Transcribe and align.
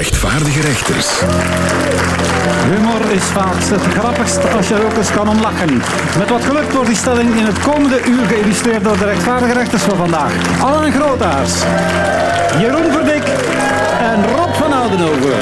rechtvaardige 0.00 0.60
rechters. 0.60 1.08
Humor 2.70 3.10
is 3.10 3.22
vaak 3.22 3.54
het 3.54 3.94
grappigst 3.98 4.52
als 4.56 4.68
je 4.68 4.74
er 4.74 4.84
ook 4.84 4.96
eens 4.96 5.10
kan 5.10 5.28
om 5.28 5.40
lachen. 5.40 5.82
Met 6.18 6.28
wat 6.28 6.44
geluk 6.44 6.72
wordt 6.72 6.86
die 6.86 6.96
stelling 6.96 7.36
in 7.36 7.44
het 7.44 7.58
komende 7.58 8.00
uur 8.04 8.26
geïllustreerd 8.26 8.84
door 8.84 8.98
de 8.98 9.04
rechtvaardige 9.04 9.52
rechters 9.52 9.82
van 9.82 9.96
vandaag. 9.96 10.32
Alain 10.62 10.92
Grootaars, 10.92 11.52
Jeroen 12.58 12.92
Verdik 12.92 13.22
en 14.00 14.36
Rob 14.36 14.54
van 14.54 14.72
Oudenhoven. 14.72 15.38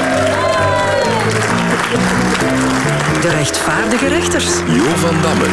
De 3.21 3.29
rechtvaardige 3.29 4.07
rechters. 4.07 4.47
Jo 4.67 4.95
van 4.95 5.15
Damme. 5.21 5.47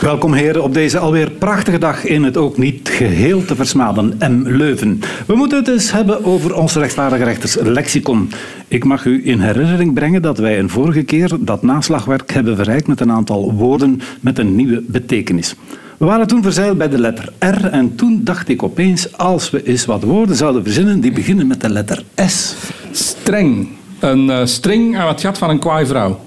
Welkom 0.00 0.32
heren 0.32 0.62
op 0.62 0.74
deze 0.74 0.98
alweer 0.98 1.30
prachtige 1.30 1.78
dag 1.78 2.04
in 2.04 2.22
het 2.22 2.36
ook 2.36 2.56
niet 2.56 2.88
geheel 2.88 3.44
te 3.44 3.54
versmaden 3.54 4.18
M. 4.18 4.42
Leuven. 4.48 5.00
We 5.26 5.34
moeten 5.34 5.58
het 5.58 5.68
eens 5.68 5.92
hebben 5.92 6.24
over 6.24 6.54
ons 6.54 6.74
rechtvaardige 6.74 7.24
rechters 7.24 7.56
lexicon. 7.60 8.30
Ik 8.68 8.84
mag 8.84 9.04
u 9.04 9.26
in 9.26 9.40
herinnering 9.40 9.94
brengen 9.94 10.22
dat 10.22 10.38
wij 10.38 10.58
een 10.58 10.70
vorige 10.70 11.02
keer 11.02 11.36
dat 11.40 11.62
naslagwerk 11.62 12.32
hebben 12.32 12.56
verrijkt 12.56 12.86
met 12.86 13.00
een 13.00 13.12
aantal 13.12 13.52
woorden 13.52 14.00
met 14.20 14.38
een 14.38 14.56
nieuwe 14.56 14.82
betekenis. 14.86 15.54
We 15.96 16.04
waren 16.04 16.26
toen 16.26 16.42
verzeild 16.42 16.78
bij 16.78 16.88
de 16.88 16.98
letter 16.98 17.32
R 17.38 17.64
en 17.64 17.94
toen 17.94 18.20
dacht 18.24 18.48
ik 18.48 18.62
opeens 18.62 19.16
als 19.16 19.50
we 19.50 19.62
eens 19.62 19.84
wat 19.84 20.02
woorden 20.02 20.36
zouden 20.36 20.62
verzinnen 20.62 21.00
die 21.00 21.12
beginnen 21.12 21.46
met 21.46 21.60
de 21.60 21.70
letter 21.70 22.02
S. 22.26 22.54
Streng. 22.90 23.68
Een 23.98 24.24
uh, 24.24 24.44
string 24.44 24.98
aan 24.98 25.08
het 25.08 25.20
gat 25.20 25.38
van 25.38 25.50
een 25.50 25.58
kwaai 25.58 25.86
vrouw. 25.86 26.20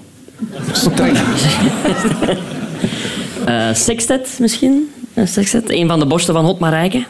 Streng. 0.72 1.16
Uh, 3.48 3.74
sextet 3.74 4.36
misschien? 4.40 4.90
Uh, 5.14 5.26
sextet. 5.26 5.70
Een 5.70 5.88
van 5.88 5.98
de 5.98 6.06
borsten 6.06 6.34
van 6.34 6.44
Hot 6.44 6.58
Marijke. 6.58 7.04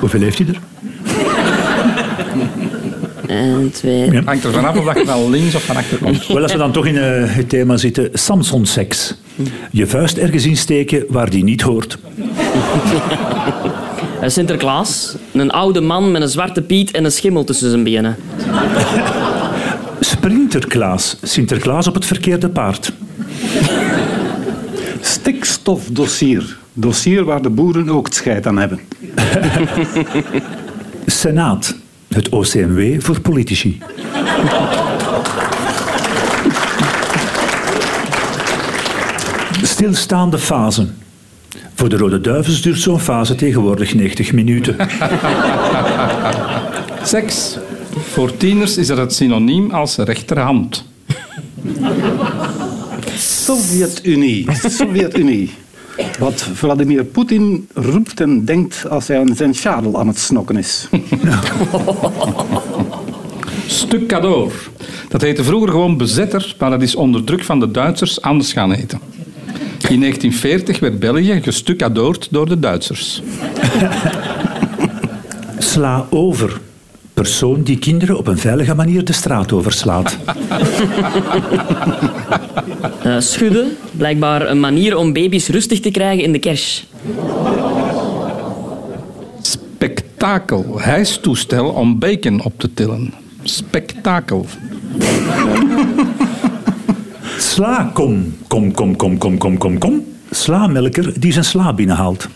Hoeveel 0.00 0.20
heeft 0.20 0.38
hij 0.38 0.46
er? 0.46 0.60
En 3.28 3.70
twee. 3.72 4.10
Ja. 4.10 4.22
Hangt 4.24 4.44
er 4.44 4.52
vanaf 4.52 4.76
of 4.76 4.94
je 4.94 5.06
van 5.06 5.30
links 5.30 5.54
of 5.54 5.62
van 5.62 5.76
achter 5.76 5.98
komt. 5.98 6.26
Wel, 6.26 6.42
als 6.42 6.52
we 6.52 6.58
dan 6.58 6.72
toch 6.72 6.86
in 6.86 6.94
uh, 6.94 7.02
het 7.24 7.48
thema 7.48 7.76
zitten, 7.76 8.10
Samson-seks. 8.12 9.14
Je 9.70 9.86
vuist 9.86 10.16
ergens 10.16 10.44
insteken 10.44 11.04
waar 11.08 11.30
die 11.30 11.44
niet 11.44 11.60
hoort. 11.60 11.98
Sinterklaas. 14.26 15.16
Een 15.32 15.50
oude 15.50 15.80
man 15.80 16.10
met 16.10 16.22
een 16.22 16.28
zwarte 16.28 16.62
piet 16.62 16.90
en 16.90 17.04
een 17.04 17.12
schimmel 17.12 17.44
tussen 17.44 17.70
zijn 17.70 17.82
benen. 17.82 18.16
Sprinterklaas. 20.00 21.16
Sinterklaas 21.22 21.86
op 21.86 21.94
het 21.94 22.06
verkeerde 22.06 22.48
paard. 22.48 22.92
Stikstofdossier. 25.08 26.56
Dossier 26.72 27.24
waar 27.24 27.42
de 27.42 27.50
boeren 27.50 27.88
ook 27.88 28.06
het 28.06 28.14
scheid 28.14 28.46
aan 28.46 28.58
hebben. 28.58 28.80
Senaat. 31.06 31.76
Het 32.08 32.28
OCMW 32.28 33.00
voor 33.00 33.20
politici. 33.20 33.78
Stilstaande 39.62 40.38
fase. 40.38 40.86
Voor 41.74 41.88
de 41.88 41.96
Rode 41.96 42.20
Duivels 42.20 42.62
duurt 42.62 42.80
zo'n 42.80 43.00
fase 43.00 43.34
tegenwoordig 43.34 43.94
90 43.94 44.32
minuten. 44.32 44.76
Seks. 47.02 47.58
Voor 48.10 48.36
tieners 48.36 48.76
is 48.76 48.86
dat 48.86 48.98
het 48.98 49.14
synoniem 49.14 49.70
als 49.70 49.96
rechterhand. 49.96 50.84
Sovjet-Unie. 53.48 54.46
Sovjet-Unie. 54.78 55.50
Wat 56.18 56.48
Vladimir 56.54 57.04
Poetin 57.04 57.68
roept 57.74 58.20
en 58.20 58.44
denkt 58.44 58.88
als 58.88 59.08
hij 59.08 59.18
aan 59.18 59.36
zijn 59.36 59.54
schadel 59.54 59.98
aan 59.98 60.06
het 60.06 60.18
snokken 60.18 60.56
is. 60.56 60.88
Stukadoor. 63.66 64.52
Dat 65.08 65.20
heette 65.20 65.44
vroeger 65.44 65.68
gewoon 65.68 65.96
bezetter, 65.96 66.54
maar 66.58 66.70
dat 66.70 66.82
is 66.82 66.94
onder 66.94 67.24
druk 67.24 67.44
van 67.44 67.60
de 67.60 67.70
Duitsers 67.70 68.22
anders 68.22 68.52
gaan 68.52 68.72
heten. 68.72 69.00
In 69.88 70.00
1940 70.00 70.80
werd 70.80 70.98
België 70.98 71.40
gestukadoord 71.42 72.28
door 72.30 72.48
de 72.48 72.58
Duitsers. 72.58 73.22
Sla 75.58 76.06
over. 76.10 76.60
Persoon 77.18 77.62
die 77.62 77.78
kinderen 77.78 78.18
op 78.18 78.26
een 78.26 78.38
veilige 78.38 78.74
manier 78.74 79.04
de 79.04 79.12
straat 79.12 79.52
overslaat. 79.52 80.18
Uh, 83.06 83.20
schudden. 83.20 83.76
Blijkbaar 83.90 84.50
een 84.50 84.60
manier 84.60 84.96
om 84.96 85.12
baby's 85.12 85.48
rustig 85.48 85.80
te 85.80 85.90
krijgen 85.90 86.24
in 86.24 86.32
de 86.32 86.38
kerst. 86.38 86.86
Spektakel. 89.40 90.80
Hijstoestel 90.80 91.68
om 91.68 91.98
bacon 91.98 92.44
op 92.44 92.52
te 92.56 92.74
tillen. 92.74 93.14
Spektakel. 93.42 94.46
Sla, 97.38 97.90
kom, 97.94 98.36
kom, 98.46 98.72
kom, 98.72 98.96
kom, 98.96 99.18
kom, 99.18 99.38
kom, 99.38 99.58
kom, 99.58 99.78
kom. 99.78 100.17
Slaamelker 100.30 101.20
die 101.20 101.32
zijn 101.32 101.44
sla 101.44 101.72
binnenhaalt. 101.72 102.28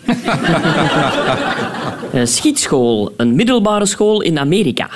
Uh, 2.13 2.25
schietschool. 2.35 3.13
Een 3.17 3.35
middelbare 3.35 3.85
school 3.85 4.21
in 4.21 4.39
Amerika. 4.39 4.89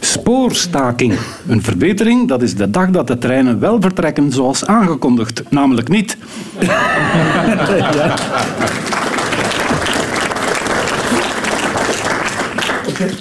Spoorstaking. 0.00 1.18
Een 1.48 1.62
verbetering, 1.62 2.28
dat 2.28 2.42
is 2.42 2.54
de 2.54 2.70
dag 2.70 2.90
dat 2.90 3.06
de 3.06 3.18
treinen 3.18 3.60
wel 3.60 3.80
vertrekken 3.80 4.32
zoals 4.32 4.66
aangekondigd. 4.66 5.42
Namelijk 5.50 5.88
niet. 5.88 6.16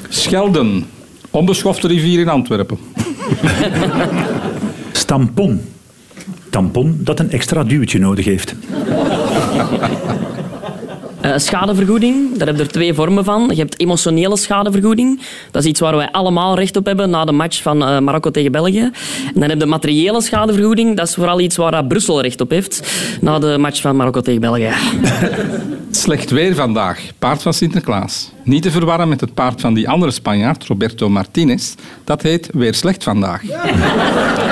Schelden. 0.09 0.85
Onbeschofte 1.29 1.87
rivier 1.87 2.19
in 2.19 2.29
Antwerpen. 2.29 2.77
Stampon. 4.91 5.61
Tampon 6.51 6.99
dat 6.99 7.19
een 7.19 7.31
extra 7.31 7.63
duwtje 7.63 7.99
nodig 7.99 8.25
heeft. 8.25 8.55
Uh, 11.25 11.37
schadevergoeding, 11.37 12.37
daar 12.37 12.47
heb 12.47 12.55
je 12.55 12.63
er 12.63 12.71
twee 12.71 12.93
vormen 12.93 13.23
van. 13.23 13.49
Je 13.49 13.59
hebt 13.59 13.79
emotionele 13.79 14.37
schadevergoeding. 14.37 15.21
Dat 15.51 15.63
is 15.63 15.69
iets 15.69 15.79
waar 15.79 15.95
wij 15.95 16.11
allemaal 16.11 16.55
recht 16.55 16.75
op 16.75 16.85
hebben 16.85 17.09
na 17.09 17.25
de 17.25 17.31
match 17.31 17.61
van 17.61 17.81
uh, 17.81 17.99
Marokko 17.99 18.31
tegen 18.31 18.51
België. 18.51 18.91
En 19.33 19.39
dan 19.39 19.49
heb 19.49 19.59
je 19.59 19.65
materiële 19.65 20.21
schadevergoeding. 20.21 20.97
Dat 20.97 21.07
is 21.07 21.13
vooral 21.13 21.39
iets 21.39 21.55
waar 21.55 21.85
Brussel 21.85 22.21
recht 22.21 22.41
op 22.41 22.49
heeft 22.49 22.91
na 23.21 23.39
de 23.39 23.57
match 23.57 23.81
van 23.81 23.95
Marokko 23.95 24.21
tegen 24.21 24.41
België. 24.41 24.69
Slecht 25.91 26.29
weer 26.29 26.55
vandaag. 26.55 27.01
Paard 27.19 27.41
van 27.41 27.53
Sinterklaas. 27.53 28.31
Niet 28.43 28.63
te 28.63 28.71
verwarren 28.71 29.09
met 29.09 29.21
het 29.21 29.33
paard 29.33 29.61
van 29.61 29.73
die 29.73 29.89
andere 29.89 30.11
Spanjaard, 30.11 30.65
Roberto 30.65 31.09
Martinez. 31.09 31.75
Dat 32.03 32.21
heet 32.21 32.49
weer 32.53 32.73
slecht 32.73 33.03
vandaag. 33.03 33.41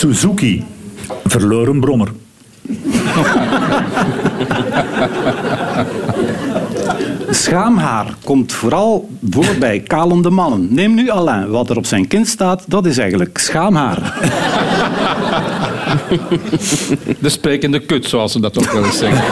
Suzuki. 0.00 0.64
Verloren 1.24 1.80
brommer. 1.80 2.08
Schaamhaar 7.30 8.14
komt 8.24 8.52
vooral 8.52 9.10
voor 9.30 9.54
bij 9.58 9.80
kalende 9.80 10.30
mannen. 10.30 10.68
Neem 10.70 10.94
nu 10.94 11.10
Alain. 11.10 11.50
Wat 11.50 11.70
er 11.70 11.76
op 11.76 11.86
zijn 11.86 12.06
kind 12.06 12.28
staat, 12.28 12.64
dat 12.66 12.86
is 12.86 12.98
eigenlijk 12.98 13.38
schaamhaar. 13.38 14.14
De 17.18 17.28
sprekende 17.28 17.80
kut, 17.80 18.06
zoals 18.06 18.32
ze 18.32 18.40
dat 18.40 18.58
ook 18.58 18.72
wel 18.72 18.84
eens 18.84 18.98
zeggen. 18.98 19.24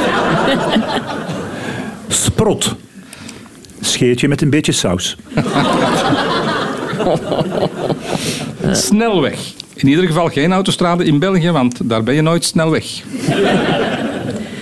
Sprot. 2.09 2.75
Scheertje 3.81 4.29
met 4.29 4.43
een 4.43 4.51
beetje 4.51 4.73
saus. 4.73 5.17
Snelweg. 8.73 9.39
In 9.79 9.89
ieder 9.89 10.07
geval 10.07 10.29
geen 10.29 10.53
autostrade 10.53 11.05
in 11.05 11.19
België, 11.19 11.51
want 11.51 11.89
daar 11.89 12.03
ben 12.03 12.15
je 12.15 12.23
nooit 12.23 12.45
snel 12.45 12.71
weg. 12.71 12.85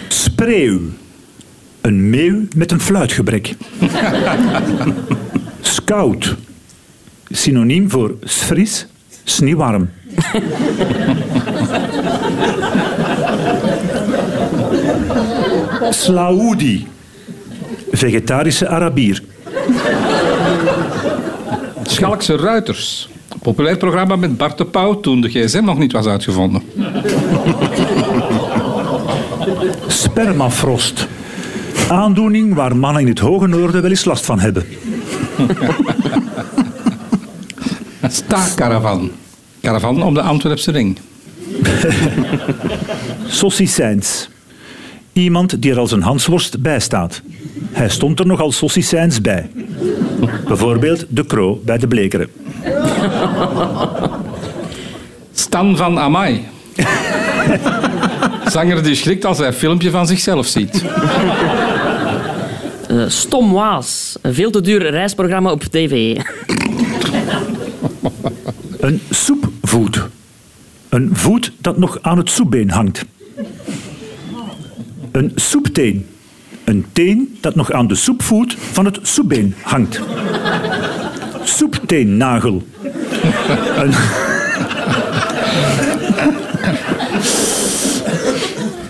Spreeuw. 0.09 0.81
Een 1.81 2.11
meeuw 2.11 2.43
met 2.57 2.73
een 2.73 2.81
fluitgebrek. 2.81 3.55
Scout. 5.61 6.35
Synoniem 7.29 7.91
voor 7.91 8.15
fris, 8.25 8.87
sneeuwarm. 9.25 9.91
Slaoudi. 15.91 16.87
Vegetarische 17.91 18.69
Arabier. 18.69 19.23
Schalkse 21.83 22.37
Ruiters. 22.37 23.09
Populair 23.47 23.77
programma 23.77 24.17
met 24.17 24.37
Bart 24.37 24.59
de 24.59 24.65
Pauw 24.65 25.01
toen 25.01 25.21
de 25.21 25.29
gsm 25.29 25.65
nog 25.65 25.79
niet 25.79 25.93
was 25.93 26.07
uitgevonden. 26.07 26.63
Spermafrost. 29.87 31.09
Aandoening 31.89 32.55
waar 32.55 32.77
mannen 32.77 33.03
in 33.03 33.09
het 33.09 33.19
hoge 33.19 33.47
noorden 33.47 33.83
wel 33.83 33.91
eens 33.91 34.05
last 34.05 34.25
van 34.25 34.39
hebben. 34.39 34.65
Staakkaravan. 38.09 39.11
Caravan 39.61 40.03
op 40.03 40.15
de 40.15 40.23
Antwerpse 40.23 40.71
ring. 40.71 40.99
Saucissijns. 43.27 44.29
Iemand 45.13 45.63
die 45.63 45.71
er 45.71 45.79
als 45.79 45.93
een 45.93 46.03
hansworst 46.03 46.61
bij 46.61 46.81
staat. 46.81 47.23
Hij 47.71 47.89
stond 47.89 48.19
er 48.19 48.27
nog 48.27 48.41
als 48.41 48.57
saucissijns 48.57 49.21
bij. 49.21 49.51
Bijvoorbeeld 50.47 51.07
de 51.09 51.27
Kro 51.27 51.61
bij 51.65 51.79
de 51.79 51.89
Blekeren. 51.89 52.31
Stan 55.33 55.77
van 55.77 55.99
Amai. 55.99 56.45
Zanger 58.47 58.83
die 58.83 58.95
schrikt 58.95 59.25
als 59.25 59.39
hij 59.39 59.47
een 59.47 59.53
filmpje 59.53 59.91
van 59.91 60.07
zichzelf 60.07 60.47
ziet. 60.47 60.85
Eh, 62.89 63.05
Stom 63.09 63.53
Waas. 63.53 64.19
Een 64.23 64.35
veel 64.35 64.51
te 64.51 64.61
duur 64.61 64.91
reisprogramma 64.91 65.51
op 65.51 65.63
tv. 65.63 66.21
Een 68.81 69.01
soepvoet. 69.11 70.03
Een 70.89 71.11
voet 71.13 71.53
dat 71.61 71.79
nog 71.79 71.99
aan 72.03 72.19
het 72.19 72.31
soepbeen 72.31 72.71
hangt. 72.71 73.05
Een 75.13 75.33
soepteen. 75.35 76.07
Een 76.65 76.87
teen 76.93 77.39
dat 77.41 77.55
nog 77.55 77.73
aan 77.73 77.87
de 77.87 77.95
soepvoet 77.95 78.57
van 78.73 78.85
het 78.85 78.99
soepbeen 79.03 79.55
hangt. 79.63 80.01
Soepteennagel. 81.57 82.63
Een... 83.77 83.93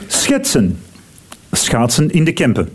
Schetsen. 0.06 0.78
Schaatsen 1.52 2.10
in 2.10 2.24
de 2.24 2.32
Kempen. 2.32 2.68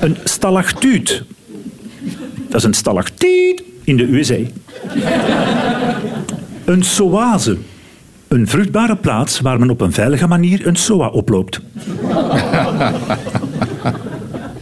Een 0.00 0.16
stalactuut. 0.24 1.22
Dat 2.48 2.54
is 2.54 2.64
een 2.64 2.74
stalactiet 2.74 3.62
in 3.84 3.96
de 3.96 4.12
USA. 4.12 4.38
Een 6.64 6.82
soase. 6.82 7.56
Een 8.28 8.48
vruchtbare 8.48 8.96
plaats 8.96 9.40
waar 9.40 9.58
men 9.58 9.70
op 9.70 9.80
een 9.80 9.92
veilige 9.92 10.26
manier 10.26 10.66
een 10.66 10.76
soa 10.76 11.08
oploopt. 11.08 11.60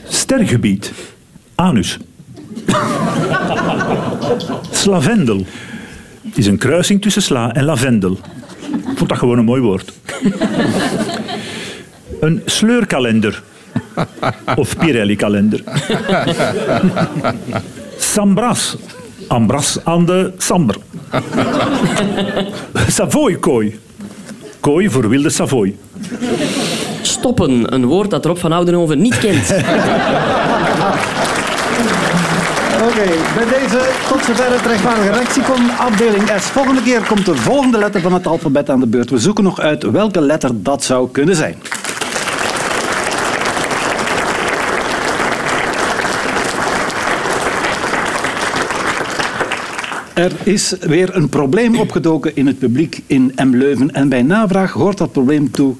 Stergebied. 0.08 0.92
Anus. 1.54 1.98
Slavendel. 4.70 5.46
is 6.34 6.46
een 6.46 6.58
kruising 6.58 7.02
tussen 7.02 7.22
sla 7.22 7.52
en 7.52 7.64
lavendel. 7.64 8.18
Ik 8.72 8.96
vond 8.96 9.08
dat 9.08 9.18
gewoon 9.18 9.38
een 9.38 9.44
mooi 9.44 9.60
woord. 9.60 9.92
Een 12.20 12.42
sleurkalender. 12.44 13.42
Of 14.56 14.76
Pirelli-kalender. 14.76 15.62
Sambras. 17.98 18.76
Ambras 19.28 19.78
aan 19.84 20.06
de 20.06 20.32
Samber. 20.38 20.76
Savoy-kooi. 22.88 23.78
Kooi 24.60 24.90
voor 24.90 25.08
wilde 25.08 25.30
Savoy. 25.30 25.76
Stoppen. 27.02 27.74
Een 27.74 27.84
woord 27.84 28.10
dat 28.10 28.24
Rob 28.24 28.36
van 28.36 28.52
Oudenhoven 28.52 29.00
niet 29.00 29.18
kent. 29.18 29.54
Oké, 32.86 33.04
bij 33.34 33.58
deze 33.58 33.90
tot 34.08 34.24
zover 34.24 34.50
het 34.50 34.66
rechtvaardige 34.66 35.12
lexicon, 35.12 35.70
afdeling 35.78 36.30
S. 36.38 36.44
Volgende 36.44 36.82
keer 36.82 37.02
komt 37.02 37.26
de 37.26 37.36
volgende 37.36 37.78
letter 37.78 38.00
van 38.00 38.12
het 38.12 38.26
alfabet 38.26 38.70
aan 38.70 38.80
de 38.80 38.86
beurt. 38.86 39.10
We 39.10 39.18
zoeken 39.18 39.44
nog 39.44 39.60
uit 39.60 39.82
welke 39.82 40.20
letter 40.20 40.62
dat 40.62 40.84
zou 40.84 41.10
kunnen 41.10 41.36
zijn. 41.36 41.54
Er 50.14 50.32
is 50.42 50.74
weer 50.80 51.16
een 51.16 51.28
probleem 51.28 51.78
opgedoken 51.78 52.36
in 52.36 52.46
het 52.46 52.58
publiek 52.58 53.02
in 53.06 53.32
M-Leuven. 53.36 53.92
En 53.92 54.08
bij 54.08 54.22
navraag 54.22 54.72
hoort 54.72 54.98
dat 54.98 55.12
probleem 55.12 55.50
toe 55.50 55.74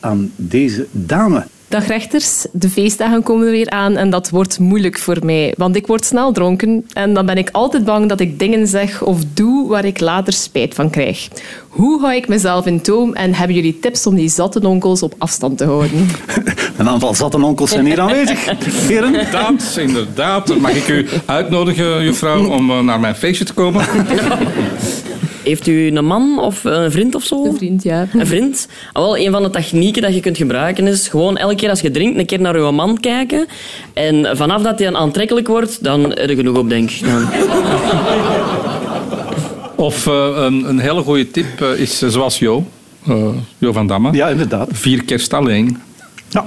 aan 0.00 0.30
deze 0.36 0.86
dame. 0.90 1.46
Dag 1.74 1.86
rechters, 1.86 2.46
de 2.52 2.70
feestdagen 2.70 3.22
komen 3.22 3.46
er 3.46 3.52
weer 3.52 3.70
aan 3.70 3.96
en 3.96 4.10
dat 4.10 4.30
wordt 4.30 4.58
moeilijk 4.58 4.98
voor 4.98 5.16
mij, 5.22 5.54
want 5.56 5.76
ik 5.76 5.86
word 5.86 6.04
snel 6.04 6.32
dronken 6.32 6.86
en 6.92 7.14
dan 7.14 7.26
ben 7.26 7.36
ik 7.36 7.48
altijd 7.52 7.84
bang 7.84 8.08
dat 8.08 8.20
ik 8.20 8.38
dingen 8.38 8.66
zeg 8.66 9.02
of 9.02 9.20
doe 9.32 9.68
waar 9.68 9.84
ik 9.84 10.00
later 10.00 10.32
spijt 10.32 10.74
van 10.74 10.90
krijg. 10.90 11.28
Hoe 11.68 12.00
hou 12.00 12.14
ik 12.14 12.28
mezelf 12.28 12.66
in 12.66 12.80
toom 12.80 13.14
en 13.14 13.34
hebben 13.34 13.56
jullie 13.56 13.78
tips 13.78 14.06
om 14.06 14.14
die 14.14 14.28
zatte 14.28 14.68
onkels 14.68 15.02
op 15.02 15.14
afstand 15.18 15.58
te 15.58 15.64
houden? 15.64 16.08
Een 16.78 16.88
aantal 16.88 17.14
zatte 17.14 17.42
onkels 17.42 17.70
zijn 17.70 17.86
hier 17.86 18.00
aanwezig. 18.00 18.44
Heren, 18.64 19.14
Inderdaad, 19.14 19.76
inderdaad. 19.80 20.58
Mag 20.58 20.74
ik 20.74 20.88
u 20.88 21.06
uitnodigen, 21.24 22.04
juffrouw, 22.04 22.48
om 22.48 22.70
eh, 22.70 22.80
naar 22.80 23.00
mijn 23.00 23.14
feestje 23.14 23.44
te 23.44 23.54
komen? 23.54 23.84
Heeft 25.44 25.66
u 25.66 25.86
een 25.96 26.04
man 26.04 26.38
of 26.38 26.64
een 26.64 26.90
vriend 26.90 27.14
of 27.14 27.24
zo? 27.24 27.44
Een 27.44 27.56
vriend, 27.56 27.82
ja. 27.82 28.06
Een 28.12 28.26
vriend? 28.26 28.68
Ah, 28.92 29.02
wel, 29.02 29.18
een 29.18 29.30
van 29.32 29.42
de 29.42 29.50
technieken 29.50 30.02
dat 30.02 30.14
je 30.14 30.20
kunt 30.20 30.36
gebruiken 30.36 30.86
is 30.86 31.08
gewoon 31.08 31.36
elke 31.36 31.54
keer 31.54 31.70
als 31.70 31.80
je 31.80 31.90
drinkt 31.90 32.18
een 32.18 32.26
keer 32.26 32.40
naar 32.40 32.56
je 32.64 32.70
man 32.70 33.00
kijken. 33.00 33.46
En 33.92 34.36
vanaf 34.36 34.62
dat 34.62 34.78
hij 34.78 34.94
aantrekkelijk 34.94 35.46
wordt, 35.46 35.84
dan 35.84 36.00
heb 36.10 36.28
je 36.28 36.36
genoeg 36.36 36.56
op, 36.58 36.68
denk. 36.68 36.90
Dan- 37.00 37.28
Of 39.76 40.06
eh, 40.06 40.30
een, 40.34 40.68
een 40.68 40.78
hele 40.78 41.02
goede 41.02 41.30
tip 41.30 41.60
eh, 41.60 41.78
is 41.80 42.02
eh, 42.02 42.08
zoals 42.08 42.38
Jo, 42.38 42.66
eh, 43.06 43.26
Jo 43.58 43.72
van 43.72 43.86
Damme. 43.86 44.12
ja, 44.12 44.28
inderdaad. 44.28 44.68
Vier 44.72 45.04
kerst 45.04 45.32
alleen. 45.32 45.78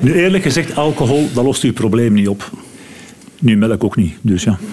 Nu 0.00 0.12
eerlijk 0.14 0.42
gezegd, 0.42 0.76
alcohol, 0.76 1.28
dat 1.34 1.44
lost 1.44 1.62
uw 1.62 1.72
probleem 1.72 2.12
niet 2.12 2.28
op. 2.28 2.50
Nu 3.38 3.56
melk 3.56 3.84
ook 3.84 3.96
niet, 3.96 4.14
dus 4.20 4.42
ja. 4.44 4.58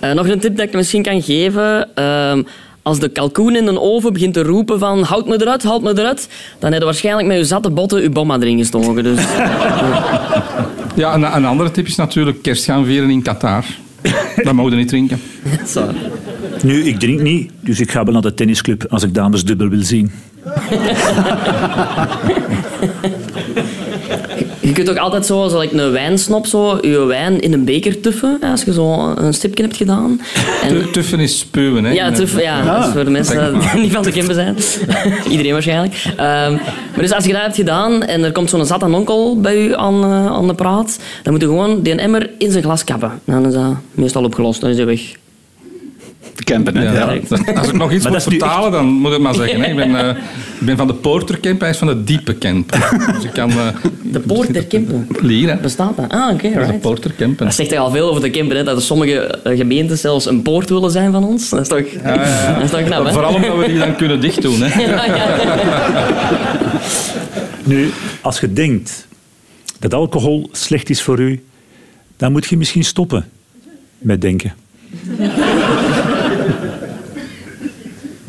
Eh, 0.00 0.12
nog 0.12 0.28
een 0.28 0.40
tip 0.40 0.56
dat 0.56 0.66
ik 0.66 0.74
misschien 0.74 1.02
kan 1.02 1.22
geven. 1.22 1.94
Ehm, 1.94 2.42
als 2.82 2.98
de 2.98 3.08
kalkoen 3.08 3.56
in 3.56 3.64
de 3.64 3.80
oven 3.80 4.12
begint 4.12 4.34
te 4.34 4.42
roepen 4.42 4.78
van 4.78 5.02
houd 5.02 5.26
me 5.26 5.40
eruit, 5.40 5.62
houd 5.62 5.82
me 5.82 5.98
eruit, 5.98 6.28
dan 6.58 6.70
heb 6.70 6.80
je 6.80 6.86
waarschijnlijk 6.86 7.28
met 7.28 7.36
je 7.36 7.44
zatte 7.44 7.70
botten 7.70 8.02
je 8.02 8.10
bomma 8.10 8.36
erin 8.36 8.58
gestoken. 8.58 9.02
Dus. 9.02 9.20
Ja, 10.94 11.14
een, 11.14 11.36
een 11.36 11.44
andere 11.44 11.70
tip 11.70 11.86
is 11.86 11.96
natuurlijk 11.96 12.42
kerst 12.42 12.64
gaan 12.64 12.84
vieren 12.84 13.10
in 13.10 13.22
Qatar. 13.22 13.64
Dat 14.42 14.52
mogen 14.52 14.70
we 14.70 14.76
niet 14.76 14.88
drinken. 14.88 15.20
Zo. 15.74 15.84
Nu, 16.62 16.84
ik 16.84 16.98
drink 16.98 17.20
niet, 17.20 17.50
dus 17.60 17.80
ik 17.80 17.90
ga 17.90 18.04
wel 18.04 18.12
naar 18.12 18.22
de 18.22 18.34
tennisclub 18.34 18.86
als 18.88 19.02
ik 19.02 19.14
dames 19.14 19.44
dubbel 19.44 19.68
wil 19.68 19.82
zien. 19.82 20.12
Je 24.70 24.76
kunt 24.76 24.90
ook 24.90 24.96
altijd 24.96 25.26
zo, 25.26 25.48
zoals 25.48 25.64
ik 25.64 25.72
een 25.72 25.90
wijnsnop, 25.90 26.46
zo, 26.46 26.78
je 26.82 27.04
wijn 27.04 27.40
in 27.40 27.52
een 27.52 27.64
beker 27.64 28.00
tuffen, 28.00 28.38
als 28.42 28.62
je 28.62 28.72
zo 28.72 29.12
een 29.16 29.34
stipje 29.34 29.62
hebt 29.62 29.76
gedaan. 29.76 30.20
En, 30.62 30.68
Tu- 30.68 30.90
Tuffen 30.90 31.20
is 31.20 31.38
spuwen, 31.38 31.84
hè? 31.84 31.92
ja, 31.92 32.10
tuffen, 32.12 32.42
ja, 32.42 32.62
dat 32.62 32.86
is 32.86 32.92
voor 32.92 33.04
de 33.04 33.10
mensen 33.10 33.60
die 33.60 33.80
niet 33.80 33.92
van 33.92 34.02
de 34.02 34.12
Kimpen 34.12 34.34
zijn. 34.34 34.56
Iedereen 35.30 35.52
waarschijnlijk. 35.52 35.94
Ehm, 36.16 36.52
maar 36.52 37.00
dus 37.00 37.12
als 37.12 37.24
je 37.24 37.32
dat 37.32 37.42
hebt 37.42 37.56
gedaan 37.56 38.02
en 38.02 38.24
er 38.24 38.32
komt 38.32 38.50
zo'n 38.50 38.66
zat 38.66 38.82
en 38.82 38.94
onkel 38.94 39.40
bij 39.40 39.66
u 39.66 39.74
aan, 39.74 40.02
eh, 40.04 40.26
aan 40.26 40.46
de 40.46 40.54
praat, 40.54 40.98
dan 41.22 41.32
moet 41.32 41.42
je 41.42 41.48
gewoon 41.48 41.82
die 41.82 41.94
emmer 41.94 42.30
in 42.38 42.50
zijn 42.50 42.62
glas 42.64 42.84
kappen. 42.84 43.20
Dan 43.24 43.46
is 43.46 43.52
dat 43.52 43.74
meestal 43.90 44.24
opgelost, 44.24 44.60
dan 44.60 44.70
is 44.70 44.76
hij 44.76 44.86
weg. 44.86 45.00
Campen, 46.44 46.76
hè? 46.76 46.82
Ja, 46.82 46.92
Ja. 46.92 47.20
Als 47.54 47.68
ik 47.68 47.72
nog 47.74 47.92
iets 47.92 48.02
Maar 48.04 48.12
moet 48.12 48.22
vertalen, 48.22 48.72
dan 48.72 48.86
moet 48.86 49.06
ik 49.06 49.12
het 49.12 49.22
maar 49.22 49.34
zeggen. 49.34 49.60
Hè. 49.60 49.70
Ik, 49.70 49.76
ben, 49.76 49.96
eh, 50.00 50.08
ik 50.60 50.66
ben 50.66 50.76
van 50.76 50.86
de 50.86 50.94
Portercamp, 50.94 51.60
hij 51.60 51.70
is 51.70 51.76
van 51.76 51.86
de 51.86 52.04
diepe 52.04 52.38
camp. 52.38 52.72
Dus 53.14 53.24
ik 53.24 53.32
kan... 53.32 53.50
eh, 53.50 53.66
De 54.50 54.64
Kimpen. 54.66 55.06
leren. 55.20 55.60
Bestaat 55.62 55.96
dat? 55.96 56.10
Ah, 56.10 56.32
oké, 56.32 56.48
de 56.50 56.58
right. 56.58 56.80
Portercamp. 56.80 57.38
Dat 57.38 57.54
zegt 57.54 57.76
al 57.76 57.90
veel 57.90 58.08
over 58.08 58.22
de 58.22 58.30
Kimpen, 58.30 58.56
hè? 58.56 58.64
dat 58.64 58.76
er 58.76 58.82
sommige 58.82 59.20
eh, 59.20 59.56
gemeenten 59.56 59.98
zelfs 59.98 60.26
een 60.26 60.42
poort 60.42 60.68
willen 60.68 60.90
zijn 60.90 61.12
van 61.12 61.24
ons. 61.24 61.48
Dat 61.48 61.60
is 61.60 61.68
toch, 61.68 62.02
Dat 62.04 62.62
is 62.62 62.70
toch 62.70 62.84
knap, 62.84 63.04
hè? 63.04 63.12
Vooral 63.12 63.34
omdat 63.34 63.56
we 63.58 63.66
die 63.66 63.78
dan 63.78 63.96
kunnen 63.96 64.20
dicht 64.20 64.42
doen. 64.42 64.62
Hè. 64.62 64.68
Ja, 64.90 65.04
ja. 65.04 66.06
Nu, 67.64 67.90
als 68.20 68.40
je 68.40 68.52
denkt 68.52 69.06
dat 69.78 69.94
alcohol 69.94 70.48
slecht 70.52 70.90
is 70.90 71.02
voor 71.02 71.18
u, 71.20 71.42
dan 72.16 72.32
moet 72.32 72.46
je 72.46 72.56
misschien 72.56 72.84
stoppen 72.84 73.28
met 73.98 74.20
denken. 74.20 74.52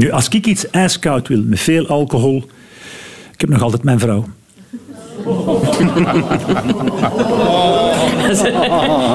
Nu, 0.02 0.12
als 0.12 0.28
ik 0.28 0.46
iets 0.46 0.70
ijskoud 0.70 1.28
wil 1.28 1.44
met 1.46 1.60
veel 1.60 1.88
alcohol, 1.88 2.44
ik 3.34 3.42
heb 3.42 3.50
nog 3.50 3.62
altijd 3.62 3.84
mijn 3.84 4.00
vrouw. 4.00 4.26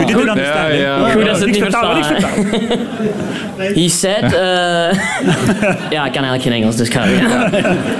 Dit 0.06 0.16
Ja, 0.34 0.66
ja. 0.66 1.10
Goed 1.10 1.26
dat 1.26 1.36
ze 1.36 1.44
het 1.44 1.44
Niks 1.44 1.46
niet 1.46 1.56
verstaan. 1.56 2.02
He 3.56 3.88
said... 3.88 4.22
eh, 4.22 4.30
ja, 5.96 6.06
ik 6.06 6.12
kan 6.12 6.24
eigenlijk 6.24 6.42
geen 6.42 6.52
Engels, 6.52 6.76
dus 6.76 6.86
ik 6.86 6.92
ga... 6.92 7.04
Ja. 7.04 7.50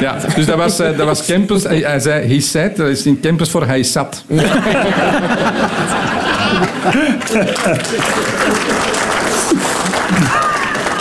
Ja, 0.01 0.17
dus 0.35 0.47
dat 0.47 0.57
was, 0.57 0.79
eh, 0.79 0.97
dat 0.97 1.07
was 1.07 1.27
campus. 1.27 1.63
Hij, 1.63 1.79
hij 1.79 1.99
zei, 1.99 2.35
he 2.35 2.41
said, 2.41 2.77
dat 2.77 2.89
is 2.89 3.07
in 3.07 3.21
campus 3.21 3.51
voor 3.51 3.67
hij 3.67 3.83
zat. 3.83 4.25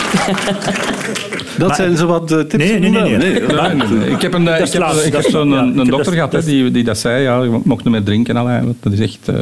Dat 1.58 1.68
Maar- 1.68 1.76
zijn 1.76 1.96
zo 1.96 2.06
wat 2.06 2.32
eh, 2.32 2.38
tips. 2.38 2.64
Nee, 2.64 2.78
nee, 2.78 2.90
nee, 2.90 3.02
nee. 3.02 3.18
Nee, 3.18 3.74
nee, 3.74 3.88
nee. 3.98 4.10
Ik 4.10 4.22
heb, 4.22 4.34
een, 4.34 4.48
eh, 4.48 4.56
ik 4.56 4.62
is 4.66 4.72
heb, 4.72 4.82
ik 5.04 5.14
is- 5.14 5.26
zo'n 5.26 5.48
ja, 5.48 5.60
een, 5.62 5.84
dokter 5.84 6.12
gehad 6.12 6.34
is- 6.34 6.44
die, 6.44 6.70
die 6.70 6.84
dat 6.84 6.98
zei. 6.98 7.22
Ja, 7.22 7.42
je 7.42 7.60
mocht 7.64 7.84
niet 7.84 7.92
meer 7.92 8.02
drinken. 8.02 8.34
Want 8.34 8.76
dat 8.80 8.92
is 8.92 9.00
echt 9.00 9.28
eh, 9.28 9.34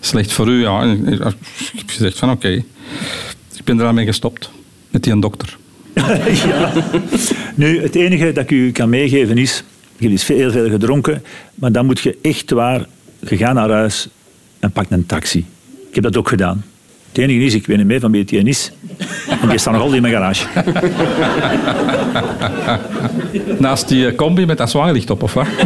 slecht 0.00 0.32
voor 0.32 0.48
u. 0.48 0.60
Ja. 0.60 0.80
En 0.80 1.06
Ik 1.12 1.18
heb 1.74 1.90
gezegd 1.90 2.18
van 2.18 2.30
oké. 2.30 2.48
Ik 2.48 3.64
ben 3.64 3.80
eraan 3.80 3.94
mee 3.94 4.04
gestopt. 4.06 4.50
Met 4.90 5.02
die 5.04 5.12
een 5.12 5.20
dokter. 5.20 5.56
ja. 6.48 6.72
Nu, 7.54 7.82
het 7.82 7.94
enige 7.94 8.32
dat 8.32 8.44
ik 8.44 8.50
u 8.50 8.72
kan 8.72 8.88
meegeven 8.88 9.38
is... 9.38 9.62
Je 9.96 10.08
hebt 10.08 10.22
veel, 10.22 10.50
veel 10.50 10.70
gedronken, 10.70 11.22
maar 11.54 11.72
dan 11.72 11.86
moet 11.86 12.00
je 12.00 12.18
echt 12.22 12.50
waar... 12.50 12.86
Je 13.28 13.36
gaat 13.36 13.54
naar 13.54 13.70
huis 13.70 14.08
en 14.58 14.70
pakt 14.72 14.90
een 14.90 15.06
taxi. 15.06 15.46
Ik 15.88 15.94
heb 15.94 16.04
dat 16.04 16.16
ook 16.16 16.28
gedaan. 16.28 16.64
Het 17.12 17.20
enige 17.20 17.44
is, 17.44 17.54
ik 17.54 17.66
weet 17.66 17.76
niet 17.76 17.86
meer 17.86 18.00
van 18.00 18.10
wie 18.10 18.20
het 18.20 18.32
een 18.32 18.46
is. 18.46 18.72
En 19.42 19.48
die 19.48 19.58
staat 19.58 19.72
nog 19.72 19.82
altijd 19.82 20.04
in 20.04 20.10
mijn 20.10 20.14
garage. 20.14 20.46
Naast 23.58 23.88
die 23.88 24.06
eh, 24.06 24.14
combi 24.16 24.46
met 24.46 24.58
dat 24.58 24.70
zwaarlicht 24.70 25.10
op, 25.10 25.22
of 25.22 25.34
wat? 25.34 25.46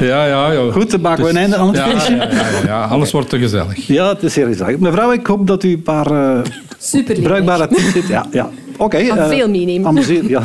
Ja, 0.00 0.24
ja. 0.26 0.52
joh. 0.52 0.72
Goed, 0.72 0.90
dan 0.90 1.00
maken 1.00 1.24
we 1.24 1.30
een 1.30 1.36
einde 1.36 1.56
aan 1.56 1.66
het 1.66 1.76
Ja, 1.76 1.88
feestje. 1.88 2.14
ja, 2.16 2.22
ja, 2.30 2.38
ja, 2.38 2.66
ja. 2.66 2.84
Alles 2.84 3.10
wordt 3.12 3.28
te 3.28 3.38
gezellig. 3.38 3.86
Ja, 3.86 4.08
het 4.08 4.22
is 4.22 4.32
zeer 4.32 4.46
gezellig. 4.46 4.78
Mevrouw, 4.78 5.12
ik 5.12 5.26
hoop 5.26 5.46
dat 5.46 5.64
u 5.64 5.72
een 5.72 5.82
paar 5.82 6.10
eh, 6.10 6.38
Super 6.78 7.20
bruikbare 7.20 7.68
tips 7.68 7.92
heeft. 7.92 8.08
Ja, 8.08 8.26
ja. 8.32 8.48
Oké. 8.76 8.96
Eh, 8.96 9.28
veel 9.28 9.48
meenemen. 9.50 9.86
Amuseer, 9.86 10.28
ja, 10.28 10.42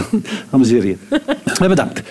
amuseer 0.50 0.86
je. 0.86 0.95
Bedankt. 1.67 2.01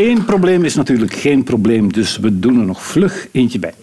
Eén 0.00 0.24
probleem 0.24 0.64
is 0.64 0.74
natuurlijk 0.74 1.14
geen 1.14 1.44
probleem, 1.44 1.92
dus 1.92 2.18
we 2.18 2.38
doen 2.38 2.60
er 2.60 2.66
nog 2.66 2.84
vlug 2.84 3.26
eentje 3.32 3.58
bij. 3.58 3.74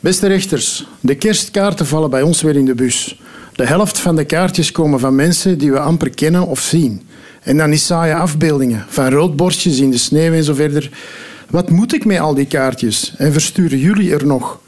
Beste 0.00 0.26
rechters, 0.26 0.86
de 1.00 1.14
kerstkaarten 1.14 1.86
vallen 1.86 2.10
bij 2.10 2.22
ons 2.22 2.42
weer 2.42 2.56
in 2.56 2.64
de 2.64 2.74
bus. 2.74 3.20
De 3.52 3.66
helft 3.66 3.98
van 3.98 4.16
de 4.16 4.24
kaartjes 4.24 4.72
komen 4.72 5.00
van 5.00 5.14
mensen 5.14 5.58
die 5.58 5.72
we 5.72 5.80
amper 5.80 6.10
kennen 6.10 6.46
of 6.46 6.60
zien. 6.60 7.02
En 7.42 7.56
dan 7.56 7.70
die 7.70 7.78
saaie 7.78 8.14
afbeeldingen 8.14 8.84
van 8.88 9.08
roodborstjes 9.08 9.80
in 9.80 9.90
de 9.90 9.98
sneeuw 9.98 10.32
en 10.32 10.44
zo 10.44 10.54
verder. 10.54 10.90
Wat 11.50 11.70
moet 11.70 11.94
ik 11.94 12.04
met 12.04 12.18
al 12.18 12.34
die 12.34 12.46
kaartjes? 12.46 13.14
En 13.16 13.32
versturen 13.32 13.78
jullie 13.78 14.12
er 14.12 14.26
nog? 14.26 14.60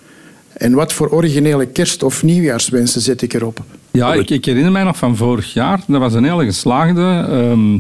En 0.53 0.73
wat 0.73 0.93
voor 0.93 1.11
originele 1.11 1.67
kerst- 1.67 2.03
of 2.03 2.23
nieuwjaarswensen 2.23 3.01
zet 3.01 3.23
ik 3.23 3.35
erop? 3.35 3.61
Ja, 3.91 4.15
ik, 4.15 4.31
ik 4.31 4.45
herinner 4.45 4.73
mij 4.73 4.85
nog 4.85 4.97
van 4.97 5.17
vorig 5.17 5.53
jaar. 5.53 5.81
Dat 5.87 6.01
was 6.01 6.15
een 6.15 6.25
hele 6.25 6.45
geslaagde 6.45 7.27
ehm, 7.29 7.79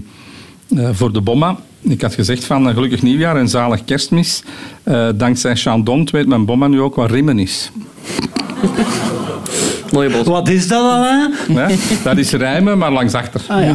eh, 0.80 0.94
voor 0.94 1.12
de 1.12 1.20
bomma. 1.20 1.58
Ik 1.88 2.02
had 2.02 2.14
gezegd 2.14 2.44
van 2.44 2.68
eh, 2.68 2.74
gelukkig 2.74 3.02
nieuwjaar 3.02 3.36
en 3.36 3.48
zalig 3.48 3.84
kerstmis. 3.84 4.42
Eh, 4.82 5.08
dankzij 5.14 5.56
Chandon 5.56 6.08
weet 6.12 6.26
mijn 6.26 6.44
bomma 6.44 6.66
nu 6.66 6.80
ook 6.80 6.94
wat 6.94 7.10
rimmen 7.10 7.38
is. 7.38 7.70
Mooie 9.92 10.10
boodschap. 10.10 10.34
Wat 10.34 10.48
is 10.48 10.68
dat 10.68 10.82
dan? 10.82 11.32
hè? 11.56 11.74
Dat 12.02 12.18
is 12.18 12.32
rijmen, 12.32 12.78
maar 12.78 12.92
langs 12.92 13.14
achter. 13.14 13.40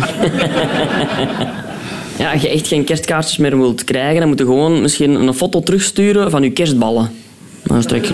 Ja, 2.17 2.31
als 2.31 2.41
je 2.41 2.49
echt 2.49 2.67
geen 2.67 2.83
kerstkaartjes 2.83 3.37
meer 3.37 3.57
wilt 3.57 3.83
krijgen, 3.83 4.19
dan 4.19 4.27
moet 4.27 4.39
je 4.39 4.45
gewoon 4.45 4.81
misschien 4.81 5.13
een 5.13 5.33
foto 5.33 5.59
terugsturen 5.59 6.31
van 6.31 6.43
je 6.43 6.51
kerstballen. 6.51 7.11
Dat 7.63 7.77
is. 7.77 7.85
Ik 7.91 8.05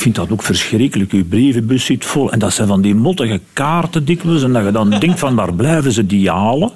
vind 0.00 0.14
dat 0.14 0.30
ook 0.30 0.42
verschrikkelijk. 0.42 1.12
Uw 1.12 1.24
brievenbus 1.24 1.84
zit 1.84 2.04
vol. 2.04 2.32
En 2.32 2.38
dat 2.38 2.52
zijn 2.52 2.68
van 2.68 2.80
die 2.80 2.94
mottige 2.94 3.40
kaarten 3.52 4.04
dikwijls. 4.04 4.42
En 4.42 4.52
dat 4.52 4.64
je 4.64 4.70
dan 4.70 4.90
denkt 5.00 5.18
van 5.18 5.34
waar 5.34 5.54
blijven 5.54 5.92
ze 5.92 6.06
die 6.06 6.30
halen? 6.30 6.70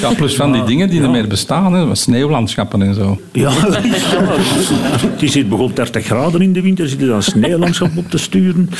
Ja, 0.00 0.12
plus 0.12 0.36
van 0.36 0.52
die 0.52 0.64
dingen 0.64 0.90
die 0.90 1.02
er 1.02 1.10
meer 1.10 1.28
bestaan, 1.28 1.72
hè, 1.72 1.94
sneeuwlandschappen 1.94 2.82
en 2.82 2.94
zo. 2.94 3.20
Ja, 3.32 3.50
het 3.52 5.22
is 5.22 5.34
hier 5.34 5.48
begon 5.48 5.70
30 5.74 6.04
graden 6.04 6.42
in 6.42 6.52
de 6.52 6.62
winter. 6.62 6.88
Zitten 6.88 7.08
dan 7.08 7.22
sneeuwlandschap 7.22 7.96
op 7.96 8.10
te 8.10 8.18
sturen. 8.18 8.70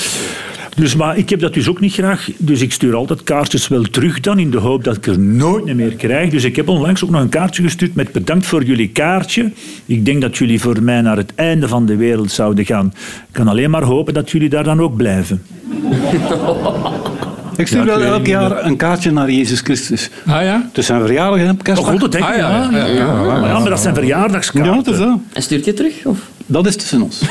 Dus, 0.78 0.96
maar 0.96 1.16
ik 1.18 1.28
heb 1.30 1.40
dat 1.40 1.54
dus 1.54 1.68
ook 1.68 1.80
niet 1.80 1.92
graag. 1.92 2.28
Dus 2.36 2.60
ik 2.60 2.72
stuur 2.72 2.94
altijd 2.94 3.22
kaartjes 3.22 3.68
wel 3.68 3.82
terug 3.82 4.20
dan, 4.20 4.38
in 4.38 4.50
de 4.50 4.58
hoop 4.58 4.84
dat 4.84 4.96
ik 4.96 5.06
er 5.06 5.18
nooit 5.18 5.74
meer 5.74 5.94
krijg. 5.94 6.30
Dus 6.30 6.44
ik 6.44 6.56
heb 6.56 6.68
onlangs 6.68 7.04
ook 7.04 7.10
nog 7.10 7.20
een 7.20 7.28
kaartje 7.28 7.62
gestuurd 7.62 7.94
met 7.94 8.12
bedankt 8.12 8.46
voor 8.46 8.62
jullie 8.64 8.88
kaartje. 8.88 9.50
Ik 9.86 10.04
denk 10.04 10.20
dat 10.20 10.36
jullie 10.36 10.60
voor 10.60 10.82
mij 10.82 11.00
naar 11.00 11.16
het 11.16 11.32
einde 11.34 11.68
van 11.68 11.86
de 11.86 11.96
wereld 11.96 12.30
zouden 12.30 12.64
gaan. 12.66 12.86
Ik 12.96 13.32
kan 13.32 13.48
alleen 13.48 13.70
maar 13.70 13.82
hopen 13.82 14.14
dat 14.14 14.30
jullie 14.30 14.48
daar 14.48 14.64
dan 14.64 14.80
ook 14.80 14.96
blijven. 14.96 15.42
Ik 17.56 17.66
stuur 17.66 17.84
wel 17.84 18.02
elk 18.02 18.26
jaar 18.26 18.64
een 18.64 18.76
kaartje 18.76 19.10
naar 19.10 19.30
Jezus 19.30 19.60
Christus. 19.60 20.10
Ah 20.26 20.42
ja? 20.42 20.62
Het 20.68 20.78
is 20.78 20.86
zijn 20.86 21.00
verjaardag 21.00 21.40
Oh, 21.50 21.58
kerstdag. 21.62 21.90
god, 21.90 22.00
dat 22.00 22.12
denk 22.12 22.24
Ah, 22.24 22.30
ik. 22.34 22.36
ja, 22.40 22.50
ja, 22.50 22.70
ja, 22.70 22.86
ja, 22.86 22.94
ja. 22.94 23.22
Maar 23.22 23.48
ja, 23.48 23.58
maar 23.58 23.70
dat 23.70 23.80
zijn 23.80 23.94
verjaardagskaarten. 23.94 24.72
Ja, 24.72 24.78
het 24.78 24.86
is 24.86 24.98
dat. 24.98 25.18
En 25.32 25.42
stuurt 25.42 25.64
je 25.64 25.74
terug? 25.74 26.04
Of? 26.04 26.18
Dat 26.46 26.66
is 26.66 26.76
tussen 26.76 27.02
ons. 27.02 27.20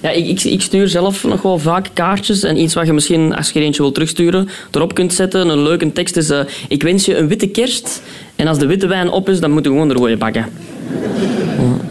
Ja, 0.00 0.10
ik, 0.10 0.42
ik, 0.42 0.60
stuur 0.60 0.88
zelf 0.88 1.24
nog 1.24 1.42
wel 1.42 1.58
vaak 1.58 1.88
kaartjes. 1.92 2.42
En 2.42 2.60
iets 2.60 2.74
wat 2.74 2.86
je 2.86 2.92
misschien, 2.92 3.34
als 3.34 3.50
je 3.50 3.58
er 3.58 3.64
eentje 3.64 3.82
wil 3.82 3.92
terugsturen, 3.92 4.48
erop 4.70 4.94
kunt 4.94 5.12
zetten. 5.12 5.48
Een 5.48 5.62
leuke 5.62 5.92
tekst 5.92 6.16
is... 6.16 6.30
eh, 6.30 6.40
ik 6.68 6.82
wens 6.82 7.04
je 7.04 7.16
een 7.16 7.28
witte 7.28 7.48
kerst. 7.48 8.02
En 8.36 8.46
als 8.46 8.58
de 8.58 8.66
witte 8.66 8.86
wijn 8.86 9.10
op 9.10 9.28
is, 9.28 9.40
dan 9.40 9.50
moet 9.50 9.64
je 9.64 9.70
gewoon 9.70 9.88
de 9.88 9.94
rode 9.94 10.16
bakken. 10.16 10.46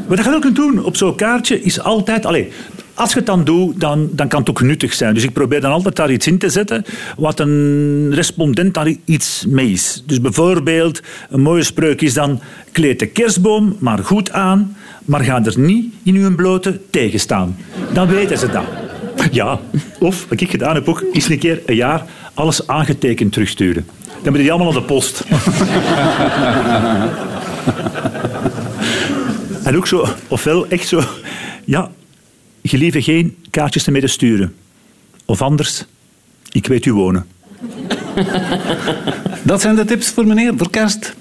Wat 0.07 0.17
je 0.17 0.29
wel 0.29 0.39
kunt 0.39 0.55
doen 0.55 0.83
op 0.83 0.95
zo'n 0.95 1.15
kaartje 1.15 1.61
is 1.61 1.79
altijd... 1.79 2.25
Allez, 2.25 2.45
als 2.93 3.09
je 3.09 3.17
het 3.17 3.25
dan 3.25 3.43
doet, 3.43 3.79
dan, 3.79 4.09
dan 4.11 4.27
kan 4.27 4.39
het 4.39 4.49
ook 4.49 4.61
nuttig 4.61 4.93
zijn. 4.93 5.13
Dus 5.13 5.23
ik 5.23 5.33
probeer 5.33 5.61
dan 5.61 5.71
altijd 5.71 5.95
daar 5.95 6.11
iets 6.11 6.27
in 6.27 6.37
te 6.37 6.49
zetten 6.49 6.85
wat 7.17 7.39
een 7.39 8.11
respondent 8.13 8.73
daar 8.73 8.93
iets 9.05 9.45
mee 9.47 9.71
is. 9.71 10.03
Dus 10.05 10.21
bijvoorbeeld, 10.21 11.01
een 11.29 11.41
mooie 11.41 11.63
spreuk 11.63 12.01
is 12.01 12.13
dan... 12.13 12.41
Kleed 12.71 12.99
de 12.99 13.05
kerstboom 13.05 13.75
maar 13.79 13.99
goed 13.99 14.31
aan, 14.31 14.75
maar 15.05 15.23
ga 15.23 15.43
er 15.43 15.59
niet 15.59 15.93
in 16.03 16.15
uw 16.15 16.35
blote 16.35 16.79
tegenstaan. 16.89 17.57
Dan 17.93 18.07
weten 18.07 18.37
ze 18.37 18.49
dat. 18.49 18.65
Ja, 19.31 19.59
of 19.99 20.25
wat 20.29 20.41
ik 20.41 20.49
gedaan 20.49 20.75
heb 20.75 20.87
ook, 20.87 21.03
is 21.11 21.29
een 21.29 21.39
keer 21.39 21.61
een 21.65 21.75
jaar 21.75 22.05
alles 22.33 22.67
aangetekend 22.67 23.31
terugsturen. 23.31 23.85
Dan 24.23 24.33
moet 24.33 24.41
je 24.41 24.51
allemaal 24.51 24.71
naar 24.71 24.81
de 24.81 24.87
post. 24.87 25.23
En 29.63 29.77
ook 29.77 29.87
zo, 29.87 30.05
ofwel 30.27 30.67
echt 30.67 30.87
zo, 30.87 31.03
ja, 31.65 31.91
gelieve 32.63 33.01
geen 33.01 33.37
kaartjes 33.49 33.83
te 33.83 34.07
sturen. 34.07 34.55
Of 35.25 35.41
anders, 35.41 35.85
ik 36.51 36.67
weet 36.67 36.85
u 36.85 36.93
wonen. 36.93 37.25
Dat 39.43 39.61
zijn 39.61 39.75
de 39.75 39.85
tips 39.85 40.09
voor 40.09 40.27
meneer 40.27 40.53
voor 40.57 40.69
kerst. 40.69 41.15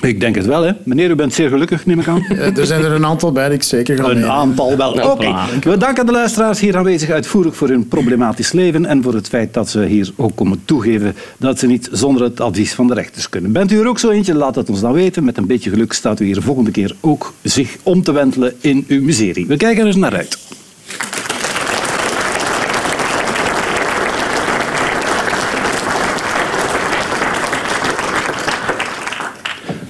Ik 0.00 0.20
denk 0.20 0.34
het 0.34 0.46
wel, 0.46 0.62
hè. 0.62 0.72
Meneer, 0.84 1.10
u 1.10 1.14
bent 1.14 1.34
zeer 1.34 1.48
gelukkig, 1.48 1.86
neem 1.86 2.00
ik 2.00 2.08
aan. 2.08 2.24
Eh, 2.30 2.56
Er 2.56 2.66
zijn 2.66 2.84
er 2.84 2.92
een 2.92 3.06
aantal 3.06 3.32
bij 3.32 3.50
ik 3.50 3.62
zeker 3.62 3.96
ga 3.96 4.10
Een 4.10 4.26
aantal 4.26 4.76
wel. 4.76 4.92
Oké. 4.92 5.34
We 5.62 5.76
danken 5.76 6.06
de 6.06 6.12
luisteraars 6.12 6.60
hier 6.60 6.76
aanwezig 6.76 7.10
uitvoerig 7.10 7.56
voor 7.56 7.68
hun 7.68 7.88
problematisch 7.88 8.52
leven 8.52 8.86
en 8.86 9.02
voor 9.02 9.14
het 9.14 9.28
feit 9.28 9.54
dat 9.54 9.68
ze 9.68 9.84
hier 9.84 10.10
ook 10.16 10.36
komen 10.36 10.62
toegeven 10.64 11.14
dat 11.38 11.58
ze 11.58 11.66
niet 11.66 11.88
zonder 11.92 12.22
het 12.22 12.40
advies 12.40 12.72
van 12.72 12.86
de 12.86 12.94
rechters 12.94 13.28
kunnen. 13.28 13.52
Bent 13.52 13.72
u 13.72 13.78
er 13.80 13.88
ook 13.88 13.98
zo 13.98 14.10
eentje? 14.10 14.34
Laat 14.34 14.54
het 14.54 14.68
ons 14.70 14.80
dan 14.80 14.92
weten. 14.92 15.24
Met 15.24 15.36
een 15.36 15.46
beetje 15.46 15.70
geluk 15.70 15.92
staat 15.92 16.20
u 16.20 16.24
hier 16.24 16.34
de 16.34 16.42
volgende 16.42 16.70
keer 16.70 16.94
ook 17.00 17.32
zich 17.42 17.76
om 17.82 18.02
te 18.02 18.12
wentelen 18.12 18.54
in 18.60 18.84
uw 18.88 19.02
miserie. 19.02 19.46
We 19.46 19.56
kijken 19.56 19.80
er 19.80 19.86
eens 19.86 19.96
naar 19.96 20.14
uit. 20.16 20.38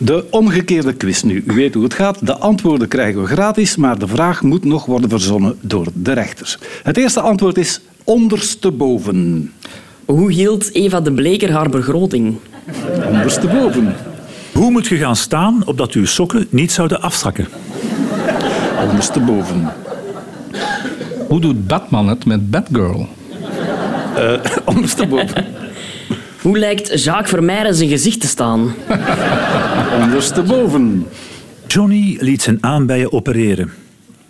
De 0.03 0.25
omgekeerde 0.31 0.93
quiz 0.93 1.23
nu. 1.23 1.43
U 1.47 1.55
weet 1.55 1.75
hoe 1.75 1.83
het 1.83 1.95
gaat. 1.95 2.27
De 2.27 2.37
antwoorden 2.37 2.89
krijgen 2.89 3.21
we 3.21 3.27
gratis, 3.27 3.77
maar 3.77 3.99
de 3.99 4.07
vraag 4.07 4.43
moet 4.43 4.65
nog 4.65 4.87
worden 4.87 5.11
verzonnen 5.11 5.59
door 5.61 5.87
de 5.95 6.13
rechters. 6.13 6.59
Het 6.83 6.97
eerste 6.97 7.21
antwoord 7.21 7.59
is 7.59 7.81
ondersteboven. 8.05 9.53
Hoe 10.05 10.33
hield 10.33 10.75
Eva 10.75 11.01
de 11.01 11.13
Bleker 11.13 11.53
haar 11.53 11.69
begroting? 11.69 12.37
Ondersteboven. 13.07 13.95
Hoe 14.53 14.71
moet 14.71 14.87
je 14.87 14.97
gaan 14.97 15.17
staan 15.17 15.63
opdat 15.67 15.93
uw 15.93 16.07
sokken 16.07 16.47
niet 16.51 16.73
zouden 16.73 17.01
afzakken? 17.01 17.49
Ondersteboven. 18.89 19.73
Hoe 21.29 21.41
doet 21.41 21.67
Batman 21.67 22.09
het 22.09 22.25
met 22.25 22.51
Batgirl? 22.51 23.09
Ondersteboven. 24.65 25.60
Hoe 26.43 26.59
lijkt 26.59 27.03
Jacques 27.03 27.31
Vermeijden 27.31 27.75
zijn 27.75 27.89
gezicht 27.89 28.21
te 28.21 28.27
staan? 28.27 28.75
Ondersteboven. 30.03 31.07
Johnny 31.67 32.17
liet 32.21 32.43
zijn 32.43 32.59
aanbijen 32.61 33.13
opereren. 33.13 33.73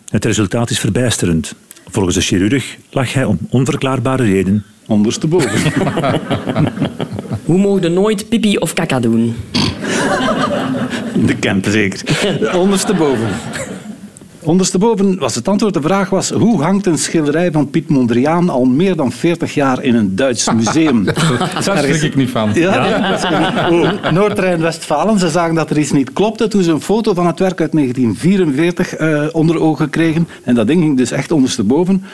Het 0.08 0.24
resultaat 0.24 0.70
is 0.70 0.78
verbijsterend. 0.78 1.54
Volgens 1.88 2.14
de 2.14 2.20
chirurg 2.20 2.76
lag 2.90 3.12
hij 3.12 3.24
om 3.24 3.38
onverklaarbare 3.50 4.22
reden. 4.24 4.64
Ondersteboven. 4.86 5.72
Hoe 7.44 7.58
mogen 7.58 7.92
nooit 7.92 8.28
pipi 8.28 8.56
of 8.56 8.72
kaka 8.72 9.00
doen? 9.00 9.36
De 11.26 11.36
Kempen 11.40 11.72
zeker. 11.72 12.56
Ondersteboven. 12.56 13.28
Ondersteboven 14.50 15.19
was 15.19 15.35
het 15.35 15.49
antwoord. 15.49 15.75
De 15.75 15.80
vraag 15.80 16.11
was, 16.11 16.30
hoe 16.30 16.62
hangt 16.62 16.87
een 16.87 16.99
schilderij 16.99 17.52
van 17.52 17.71
Piet 17.71 17.88
Mondriaan 17.88 18.49
al 18.49 18.64
meer 18.64 18.97
dan 18.97 19.12
40 19.12 19.54
jaar 19.54 19.83
in 19.83 19.95
een 19.95 20.16
Duits 20.16 20.52
museum? 20.52 21.04
Daar 21.64 21.78
schrik 21.78 22.02
ik 22.02 22.16
niet 22.16 22.30
van. 22.30 22.50
Ja, 22.54 22.87
ja. 22.87 24.11
Noord-Rijn-Westfalen. 24.11 25.19
Ze 25.19 25.28
zagen 25.28 25.54
dat 25.54 25.71
er 25.71 25.78
iets 25.78 25.92
niet 25.92 26.12
klopte 26.12 26.49
toen 26.49 26.62
ze 26.62 26.71
een 26.71 26.80
foto 26.80 27.14
van 27.14 27.26
het 27.26 27.38
werk 27.38 27.61
uit 27.61 27.73
1944 27.73 28.95
eh, 28.95 29.23
onder 29.33 29.61
ogen 29.61 29.90
kregen. 29.90 30.28
En 30.45 30.54
dat 30.54 30.66
ding 30.66 30.83
ging 30.83 30.97
dus 30.97 31.11
echt 31.11 31.33
ondersteboven. 31.33 32.04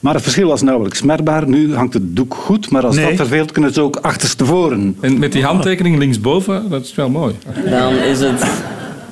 Maar 0.00 0.14
het 0.14 0.22
verschil 0.22 0.48
was 0.48 0.62
nauwelijks 0.62 1.02
merkbaar. 1.02 1.48
Nu 1.48 1.74
hangt 1.74 1.94
het 1.94 2.16
doek 2.16 2.34
goed, 2.34 2.70
maar 2.70 2.86
als 2.86 2.96
Nee. 2.96 3.06
dat 3.06 3.16
verveelt, 3.16 3.52
kunnen 3.52 3.72
ze 3.72 3.80
ook 3.80 3.96
achterstevoren. 3.96 4.96
En 5.00 5.18
met 5.18 5.32
die 5.32 5.44
handtekening 5.44 5.98
linksboven, 5.98 6.70
dat 6.70 6.84
is 6.84 6.94
wel 6.94 7.08
mooi. 7.10 7.34
Dan 7.70 7.94
is 7.94 8.20
het... 8.20 8.44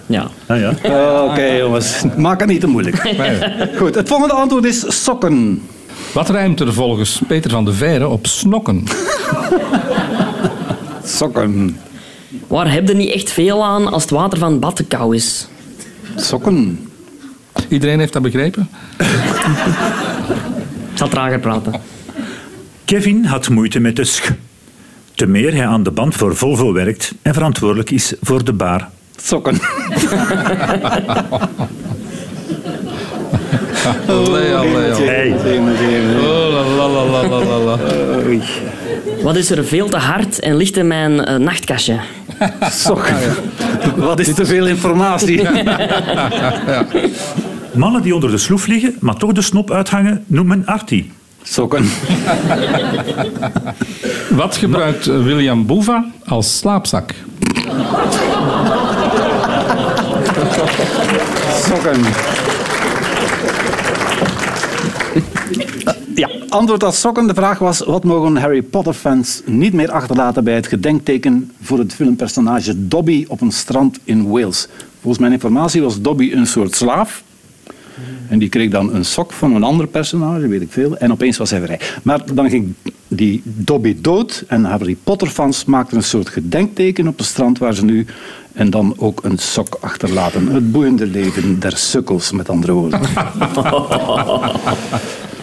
Ja. 0.06 0.28
Ah, 0.46 0.58
ja. 0.58 0.70
Oké, 1.30 1.44
jongens. 1.44 2.02
Maak 2.16 2.40
het 2.40 2.48
niet 2.48 2.60
te 2.60 2.66
moeilijk. 2.66 2.96
Goed, 3.78 3.94
het 3.94 4.08
volgende 4.08 4.34
antwoord 4.34 4.64
is 4.64 5.02
sokken. 5.04 5.62
Wat 6.12 6.30
rijmt 6.30 6.60
er 6.60 6.72
volgens 6.72 7.20
Peter 7.28 7.50
van 7.50 7.64
de 7.64 7.72
Veire 7.72 8.08
op 8.08 8.26
snokken? 8.26 8.84
Sokken. 11.04 11.78
Waar 12.46 12.72
heb 12.72 12.88
je 12.88 12.94
niet 12.94 13.12
echt 13.12 13.30
veel 13.30 13.64
aan 13.64 13.92
als 13.92 14.02
het 14.02 14.10
water 14.10 14.38
van 14.38 14.50
het 14.50 14.60
bad 14.60 14.76
te 14.76 14.84
koud 14.84 15.14
is? 15.14 15.48
Sokken. 16.16 16.88
Iedereen 17.68 17.98
heeft 17.98 18.12
dat 18.12 18.22
begrepen? 18.22 18.68
Ik 20.92 21.00
zal 21.00 21.08
trager 21.08 21.40
praten. 21.40 21.72
Kevin 22.84 23.24
had 23.24 23.48
moeite 23.48 23.80
met 23.80 23.96
de 23.96 24.04
sch. 24.04 24.30
Te 25.14 25.26
meer 25.26 25.54
hij 25.54 25.66
aan 25.66 25.82
de 25.82 25.90
band 25.90 26.14
voor 26.14 26.36
Volvo 26.36 26.72
werkt 26.72 27.14
en 27.22 27.34
verantwoordelijk 27.34 27.90
is 27.90 28.14
voor 28.20 28.44
de 28.44 28.52
bar. 28.52 28.88
Sokken. 29.16 29.58
Allee, 34.08 34.54
allee, 34.54 34.92
allee. 34.92 35.08
Hey. 35.08 35.58
Oh, 36.18 36.52
la, 36.52 36.86
la, 36.86 37.04
la, 37.04 37.28
la, 37.28 37.44
la, 37.44 37.58
la. 37.58 37.78
Wat 39.22 39.36
is 39.36 39.50
er 39.50 39.64
veel 39.64 39.88
te 39.88 39.96
hard 39.96 40.40
en 40.40 40.56
ligt 40.56 40.76
in 40.76 40.86
mijn 40.86 41.24
eh, 41.24 41.36
nachtkastje? 41.36 41.98
Sokken. 42.70 43.16
Wat 43.96 44.18
is 44.18 44.34
te 44.34 44.46
veel 44.46 44.66
informatie? 44.66 45.42
Mannen 47.74 48.02
die 48.02 48.14
onder 48.14 48.30
de 48.30 48.38
sloef 48.38 48.66
liggen, 48.66 48.96
maar 49.00 49.16
toch 49.16 49.32
de 49.32 49.42
snop 49.42 49.70
uithangen, 49.70 50.24
noemt 50.26 50.48
men 50.48 50.66
artie. 50.66 51.12
Sokken. 51.42 51.90
Wat 54.28 54.56
gebruikt 54.56 55.06
William 55.06 55.66
Boeva 55.66 56.04
als 56.24 56.58
slaapzak? 56.58 57.14
Sokken. 61.68 62.00
Ja, 66.14 66.30
antwoord 66.48 66.84
als 66.84 67.00
sokken. 67.00 67.26
De 67.26 67.34
vraag 67.34 67.58
was, 67.58 67.78
wat 67.78 68.04
mogen 68.04 68.36
Harry 68.36 68.62
Potter-fans 68.62 69.42
niet 69.46 69.72
meer 69.72 69.90
achterlaten 69.90 70.44
bij 70.44 70.54
het 70.54 70.66
gedenkteken 70.66 71.52
voor 71.62 71.78
het 71.78 71.94
filmpersonage 71.94 72.88
Dobby 72.88 73.24
op 73.28 73.40
een 73.40 73.52
strand 73.52 73.98
in 74.04 74.28
Wales? 74.28 74.68
Volgens 75.00 75.22
mijn 75.22 75.32
informatie 75.32 75.82
was 75.82 76.00
Dobby 76.00 76.32
een 76.32 76.46
soort 76.46 76.74
slaaf. 76.74 77.22
En 78.28 78.38
die 78.38 78.48
kreeg 78.48 78.70
dan 78.70 78.94
een 78.94 79.04
sok 79.04 79.32
van 79.32 79.54
een 79.54 79.62
ander 79.62 79.86
personage, 79.86 80.48
weet 80.48 80.62
ik 80.62 80.72
veel. 80.72 80.96
En 80.96 81.12
opeens 81.12 81.36
was 81.36 81.50
hij 81.50 81.60
vrij. 81.60 81.80
Maar 82.02 82.34
dan 82.34 82.50
ging 82.50 82.74
die 83.08 83.42
Dobby 83.44 83.96
dood. 84.00 84.44
En 84.48 84.64
Harry 84.64 84.96
Potter-fans 85.04 85.64
maakten 85.64 85.96
een 85.96 86.02
soort 86.02 86.28
gedenkteken 86.28 87.08
op 87.08 87.18
het 87.18 87.26
strand 87.26 87.58
waar 87.58 87.74
ze 87.74 87.84
nu... 87.84 88.06
En 88.54 88.70
dan 88.70 88.94
ook 88.96 89.24
een 89.24 89.38
sok 89.38 89.76
achterlaten. 89.80 90.46
Het 90.48 90.72
boeiende 90.72 91.06
leven 91.06 91.60
der 91.60 91.76
sukkels, 91.76 92.32
met 92.32 92.48
andere 92.48 92.72
woorden. 92.72 93.00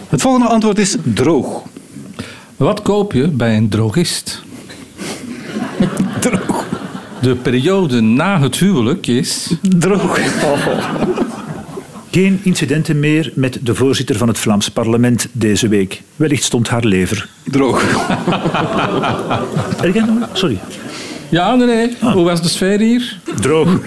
Het 0.09 0.21
volgende 0.21 0.47
antwoord 0.47 0.79
is 0.79 0.95
droog. 1.03 1.63
Wat 2.57 2.81
koop 2.81 3.13
je 3.13 3.27
bij 3.27 3.57
een 3.57 3.69
drogist? 3.69 4.43
Droog. 6.19 6.65
De 7.21 7.35
periode 7.35 8.01
na 8.01 8.39
het 8.41 8.55
huwelijk 8.55 9.07
is... 9.07 9.55
Droog. 9.61 10.19
Geen 12.11 12.39
incidenten 12.43 12.99
meer 12.99 13.31
met 13.35 13.59
de 13.61 13.75
voorzitter 13.75 14.17
van 14.17 14.27
het 14.27 14.39
Vlaams 14.39 14.69
parlement 14.69 15.27
deze 15.31 15.67
week. 15.67 16.01
Wellicht 16.15 16.43
stond 16.43 16.69
haar 16.69 16.83
lever. 16.83 17.29
Droog. 17.43 17.83
Erg 19.81 19.93
nog? 19.93 20.29
Sorry. 20.33 20.59
Ja, 21.31 21.55
nee, 21.55 21.67
nee. 21.67 21.97
Hoe 22.13 22.23
was 22.23 22.41
de 22.41 22.49
sfeer 22.49 22.79
hier? 22.79 23.17
Droog. 23.39 23.69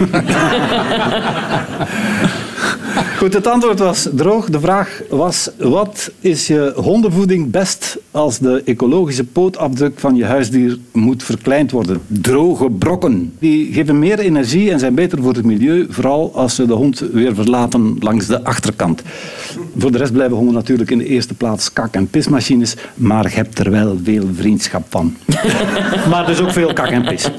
Goed, 3.17 3.33
het 3.33 3.47
antwoord 3.47 3.79
was 3.79 4.07
droog. 4.13 4.49
De 4.49 4.59
vraag 4.59 5.01
was, 5.09 5.49
wat 5.57 6.11
is 6.19 6.47
je 6.47 6.73
hondenvoeding 6.75 7.51
best 7.51 7.97
als 8.11 8.39
de 8.39 8.61
ecologische 8.65 9.23
pootafdruk 9.23 9.99
van 9.99 10.15
je 10.15 10.25
huisdier 10.25 10.77
moet 10.91 11.23
verkleind 11.23 11.71
worden? 11.71 12.01
Droge 12.07 12.69
brokken. 12.69 13.33
Die 13.39 13.73
geven 13.73 13.99
meer 13.99 14.19
energie 14.19 14.71
en 14.71 14.79
zijn 14.79 14.95
beter 14.95 15.21
voor 15.21 15.33
het 15.33 15.45
milieu, 15.45 15.85
vooral 15.89 16.31
als 16.33 16.55
ze 16.55 16.65
de 16.65 16.73
hond 16.73 16.99
weer 16.99 17.35
verlaten 17.35 17.97
langs 17.99 18.27
de 18.27 18.43
achterkant. 18.43 19.01
Voor 19.77 19.91
de 19.91 19.97
rest 19.97 20.13
blijven 20.13 20.37
honden 20.37 20.53
natuurlijk 20.53 20.91
in 20.91 20.97
de 20.97 21.07
eerste 21.07 21.33
plaats 21.33 21.73
kak- 21.73 21.95
en 21.95 22.07
pismachines, 22.07 22.75
maar 22.95 23.23
je 23.23 23.35
hebt 23.35 23.59
er 23.59 23.71
wel 23.71 23.97
veel 24.03 24.27
vriendschap 24.33 24.83
van. 24.89 25.15
maar 26.11 26.25
dus 26.25 26.41
ook 26.41 26.51
veel 26.51 26.73
kak 26.73 26.89
en 26.89 27.05
pis. 27.05 27.29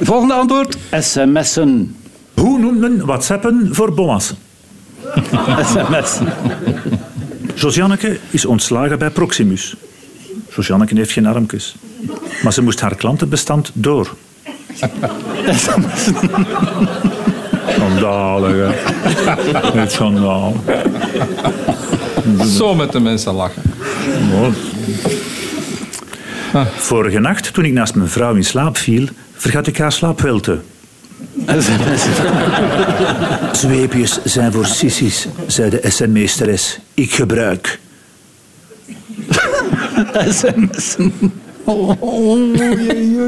Volgende 0.00 0.34
antwoord, 0.34 0.76
sms'en. 0.90 1.96
Hoe 2.34 2.58
noemt 2.58 2.78
men 2.78 3.06
WhatsAppen 3.06 3.68
voor 3.74 3.94
bommas? 3.94 4.34
SMS. 5.64 6.18
Josianneke 7.54 8.18
is 8.30 8.44
ontslagen 8.44 8.98
bij 8.98 9.10
Proximus. 9.10 9.74
Josianneke 10.54 10.94
heeft 10.94 11.12
geen 11.12 11.26
armpjes. 11.26 11.74
Maar 12.42 12.52
ze 12.52 12.62
moest 12.62 12.80
haar 12.80 12.94
klantenbestand 12.94 13.70
door. 13.74 14.14
Schandalig, 17.68 18.52
hè. 18.52 18.68
Het 19.80 19.92
schandaal. 19.92 20.56
Zo 22.46 22.74
met 22.74 22.92
de 22.92 23.00
mensen 23.00 23.32
lachen. 23.32 23.62
Vorige 26.76 27.18
nacht, 27.18 27.52
toen 27.54 27.64
ik 27.64 27.72
naast 27.72 27.94
mijn 27.94 28.08
vrouw 28.08 28.34
in 28.34 28.44
slaap 28.44 28.76
viel, 28.76 29.08
vergat 29.34 29.66
ik 29.66 29.78
haar 29.78 29.92
slaapwelte. 29.92 30.60
Zweepjes 33.52 34.18
zijn 34.24 34.52
voor 34.52 34.66
sissies, 34.66 35.26
zei 35.46 35.70
de 35.70 35.80
SM-meesteres. 35.90 36.78
Ik 36.94 37.12
gebruik. 37.12 37.78
SMS'en. 40.28 41.12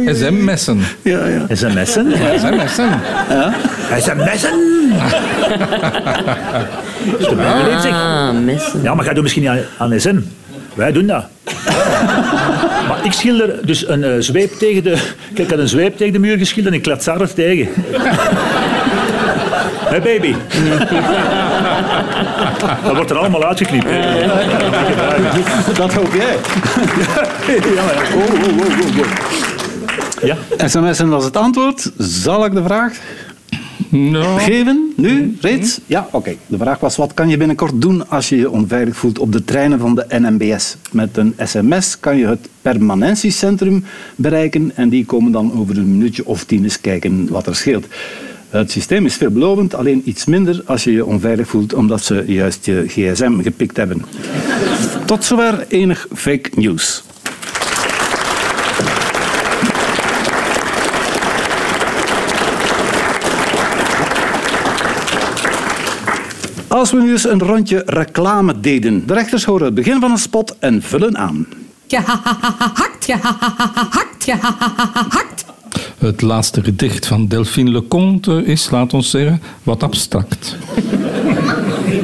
SM-messen. 0.06 0.80
Ja, 1.02 1.26
ja. 1.26 1.46
SMS'en? 1.48 2.12
SM-messen. 2.38 3.00
SMS'en! 3.98 4.58
Beleefd, 7.36 7.82
zeg. 7.82 7.92
Ah, 7.92 8.30
messen. 8.44 8.82
Ja, 8.82 8.94
maar 8.94 9.04
jij 9.04 9.14
doet 9.14 9.22
misschien 9.22 9.42
niet 9.42 9.50
aan, 9.78 9.78
aan 9.78 10.00
SM. 10.00 10.18
Wij 10.74 10.92
doen 10.92 11.06
dat. 11.06 11.24
maar 12.88 12.98
ik 13.02 13.12
schilder 13.12 13.66
dus 13.66 13.88
een 13.88 14.04
eh, 14.04 14.10
zweep 14.18 14.52
tegen 14.52 14.82
de... 14.82 14.90
Kijk, 15.34 15.38
ik 15.38 15.50
had 15.50 15.58
een 15.58 15.68
zweep 15.68 15.96
tegen 15.96 16.12
de 16.12 16.18
muur 16.18 16.38
geschilderd 16.38 16.74
en 16.74 16.80
ik 16.80 16.84
klats 16.84 17.06
er 17.06 17.34
tegen. 17.34 17.68
Hé 19.92 19.98
hey 19.98 20.00
baby. 20.00 20.34
dat 22.84 22.94
wordt 22.94 23.10
er 23.10 23.16
allemaal 23.16 23.44
uitgeknipt. 23.44 23.86
Dat 25.76 25.94
hoop 25.94 26.14
jij. 26.14 26.36
Ja, 27.74 27.84
maar 27.84 27.94
ja. 27.94 28.00
Oh, 28.14 28.22
oh, 28.22 28.58
oh, 28.58 28.66
oh, 28.98 29.04
ja. 30.22 30.36
SMS'en 30.68 31.08
was 31.08 31.24
het 31.24 31.36
antwoord. 31.36 31.90
Zal 31.98 32.44
ik 32.44 32.54
de 32.54 32.62
vraag 32.62 32.92
Geven? 34.38 34.92
Nu? 34.96 35.36
Reeds? 35.40 35.80
Ja, 35.86 36.08
oké. 36.10 36.36
De 36.46 36.56
vraag 36.56 36.80
was, 36.80 36.96
wat 36.96 37.14
kan 37.14 37.28
je 37.28 37.36
binnenkort 37.36 37.80
doen 37.80 38.08
als 38.08 38.28
je 38.28 38.36
je 38.36 38.50
onveilig 38.50 38.96
voelt 38.96 39.18
op 39.18 39.32
de 39.32 39.44
treinen 39.44 39.78
van 39.78 39.94
de 39.94 40.06
NMBS? 40.08 40.76
Met 40.92 41.16
een 41.16 41.34
sms 41.38 42.00
kan 42.00 42.16
je 42.16 42.26
het 42.26 42.48
permanentiecentrum 42.62 43.84
bereiken 44.16 44.76
en 44.76 44.88
die 44.88 45.04
komen 45.04 45.32
dan 45.32 45.52
over 45.58 45.78
een 45.78 45.90
minuutje 45.90 46.26
of 46.26 46.44
tien 46.44 46.62
eens 46.62 46.80
kijken 46.80 47.28
wat 47.30 47.46
er 47.46 47.56
scheelt. 47.56 47.86
Het 48.48 48.70
systeem 48.70 49.04
is 49.06 49.14
veelbelovend, 49.14 49.74
alleen 49.74 50.02
iets 50.04 50.24
minder 50.24 50.62
als 50.66 50.84
je 50.84 50.92
je 50.92 51.06
onveilig 51.06 51.48
voelt 51.48 51.74
omdat 51.74 52.02
ze 52.02 52.24
juist 52.26 52.66
je 52.66 52.84
gsm 52.86 53.42
gepikt 53.42 53.76
hebben. 53.76 54.04
Tot 55.06 55.24
zover 55.24 55.66
enig 55.68 56.06
fake 56.14 56.50
news. 56.54 57.02
Als 66.82 66.90
we 66.90 67.02
nu 67.02 67.10
eens 67.10 67.28
een 67.28 67.38
rondje 67.38 67.82
reclame 67.86 68.60
deden. 68.60 69.06
De 69.06 69.14
rechters 69.14 69.44
horen 69.44 69.64
het 69.64 69.74
begin 69.74 70.00
van 70.00 70.10
een 70.10 70.18
spot 70.18 70.56
en 70.58 70.82
vullen 70.82 71.18
aan. 71.18 71.46
Gehakt, 71.88 73.04
gehakt, 73.04 74.24
gehakt. 74.24 75.44
het 75.98 76.22
laatste 76.22 76.62
gedicht 76.62 77.06
van 77.06 77.26
Delphine 77.26 77.70
Leconte 77.70 78.44
is, 78.44 78.70
laat 78.70 78.94
ons 78.94 79.10
zeggen, 79.10 79.42
wat 79.62 79.82
abstract. 79.82 80.56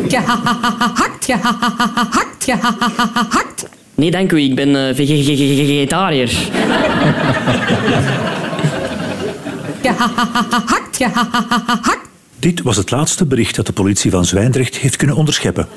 Gehakt, 0.08 1.24
gehakt, 1.24 2.44
gehakt. 2.44 3.68
Nee, 3.94 4.10
dank 4.10 4.32
u. 4.32 4.40
Ik 4.40 4.54
ben 4.54 4.88
eh, 4.88 4.94
vege- 4.94 5.22
ge- 5.22 5.36
ge- 5.36 5.54
ge- 5.54 5.64
vegetariër. 5.66 6.28
Gehakt, 9.82 10.96
gehakt. 10.96 12.07
Dit 12.38 12.62
was 12.62 12.76
het 12.76 12.90
laatste 12.90 13.26
bericht 13.26 13.56
dat 13.56 13.66
de 13.66 13.72
politie 13.72 14.10
van 14.10 14.24
Zwijndrecht 14.24 14.76
heeft 14.76 14.96
kunnen 14.96 15.16
onderscheppen. 15.16 15.68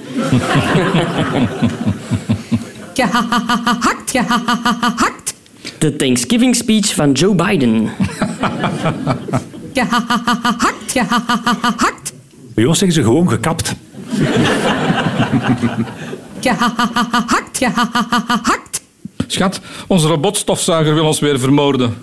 Gehakt, 2.93 4.12
gehakt. 4.12 5.34
De 5.78 5.95
Thanksgiving 5.95 6.56
speech 6.56 6.93
van 6.93 7.12
Joe 7.12 7.36
Biden. 7.36 7.89
Gehakt, 9.74 10.91
gehakt. 10.91 12.13
Bij 12.54 12.65
ons 12.65 12.78
zeggen 12.78 12.97
ze 12.97 13.04
gewoon 13.04 13.30
gekapt. 13.30 13.76
Gehakt, 16.39 17.58
gehakt. 17.58 18.82
Schat, 19.28 19.62
onze 19.88 20.08
robotstofzuiger 20.08 20.93
wil 20.93 21.06
ons 21.06 21.19
weer 21.19 21.39
vermoorden. 21.39 21.95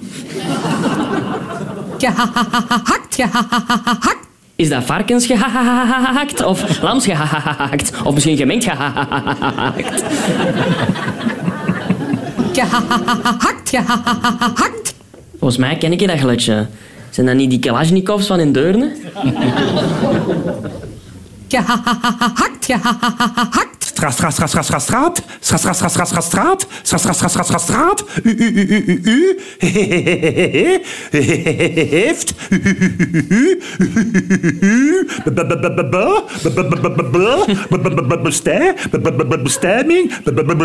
Gehakt, 1.98 3.14
gehakt. 3.14 4.26
Is 4.58 4.68
dat 4.68 4.84
varkens 4.84 5.26
gehakt 5.26 6.44
of 6.44 6.82
lams 6.82 7.04
gehakt? 7.04 7.92
Of 8.04 8.14
misschien 8.14 8.36
gemengd 8.36 8.64
gehakt? 8.64 10.02
Gehakt, 12.52 13.68
gehakt. 13.68 14.94
Volgens 15.38 15.60
mij 15.60 15.76
ken 15.76 15.92
ik 15.92 16.00
je 16.00 16.06
dat 16.06 16.18
geluidje. 16.18 16.66
Zijn 17.10 17.26
dat 17.26 17.34
niet 17.34 17.50
die 17.50 17.58
Kalashnikovs 17.58 18.26
van 18.26 18.40
in 18.40 18.52
Deurne? 18.52 18.96
Gehakt, 21.48 22.64
gehakt. 22.64 23.77
Straat, 23.98 24.12
straat, 24.12 24.32
straat, 24.32 24.48
straat, 24.48 24.64
straat, 24.64 24.82
straat. 24.82 25.22
Straat, 25.40 25.60
straat, 25.60 25.76
straat, 25.76 25.90
straat, 25.90 26.08
straat, 26.08 26.24
straat. 26.24 26.66
Straat, 26.82 27.00
straat, 27.00 27.16
straat, 27.16 27.30
straat, 27.30 27.46
straat, 27.46 27.62
straat. 27.62 28.04
U, 28.22 28.30
u, 28.38 28.46
u, 28.54 28.64
u, 28.78 29.00
u, 29.02 29.80
u. 30.52 30.80
Heeft. 31.10 32.34
Bestemming. 39.42 40.12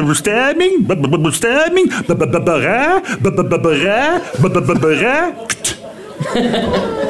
Bestemming. 0.08 0.86
Bestemming. 1.22 2.06
B- 2.06 2.18
b- 2.18 2.32
b- 2.32 2.46
Berij. 2.46 3.02
B- 3.22 3.36
b- 3.36 3.50
b- 3.50 3.62
Berij. 3.62 4.20
B- 4.42 4.52
b- 4.54 4.66
b- 4.66 4.80
Berij. 4.80 5.34
Kt. 5.48 5.78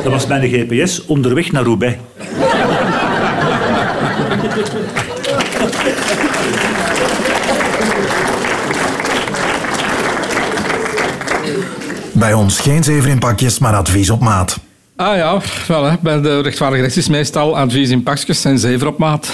Dat 0.04 0.12
was 0.12 0.28
mijn 0.28 0.50
GPS 0.50 1.06
onderweg 1.06 1.52
naar 1.52 1.64
Roubaix. 1.64 1.98
Bij 12.12 12.34
ons 12.34 12.60
geen 12.60 12.84
zeven 12.84 13.10
in 13.10 13.20
pakjes, 13.20 13.60
maar 13.60 13.76
advies 13.76 14.10
op 14.10 14.20
maat. 14.20 14.60
Ah 14.96 15.16
ja, 15.16 15.42
wel, 15.68 15.84
hè. 15.84 15.96
bij 16.02 16.22
de 16.22 16.42
rechtvaardige 16.42 16.82
rechts 16.82 16.98
is 16.98 17.08
meestal 17.08 17.58
advies 17.58 17.90
in 17.90 18.04
pakjes 18.04 18.46
en 18.46 18.60
zeven 18.60 18.88
op 18.88 18.98
maat. 18.98 19.32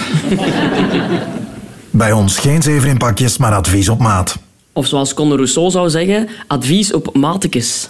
Bij 1.90 2.12
ons 2.12 2.38
geen 2.38 2.62
zeven 2.62 2.88
in 2.88 2.96
pakjes, 2.96 3.36
maar 3.36 3.54
advies 3.54 3.88
op 3.88 3.98
maat. 3.98 4.38
Of 4.72 4.86
zoals 4.86 5.14
Conde 5.14 5.34
Rousseau 5.34 5.70
zou 5.70 5.90
zeggen, 5.90 6.28
advies 6.46 6.92
op 6.92 7.16
matekes. 7.16 7.88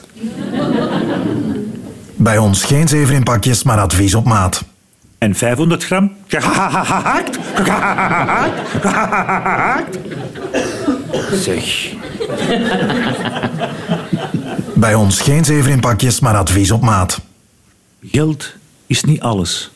Bij 2.16 2.38
ons 2.38 2.64
geen 2.64 2.88
zeven 2.88 3.14
in 3.14 3.22
pakjes, 3.22 3.62
maar 3.62 3.78
advies 3.80 4.14
op 4.14 4.24
maat. 4.24 4.64
En 5.20 5.34
500 5.34 5.84
gram? 5.84 6.12
Gehakt. 6.26 7.38
Gehakt. 7.54 8.60
Gehakt. 8.80 9.98
Zeg. 11.32 11.92
Bij 14.74 14.94
ons 14.94 15.20
geen 15.20 15.44
zeven 15.44 15.70
in 15.70 15.80
pakjes, 15.80 16.20
maar 16.20 16.36
advies 16.36 16.70
op 16.70 16.82
maat. 16.82 17.20
Geld 18.02 18.54
is 18.86 19.04
niet 19.04 19.20
alles. 19.20 19.70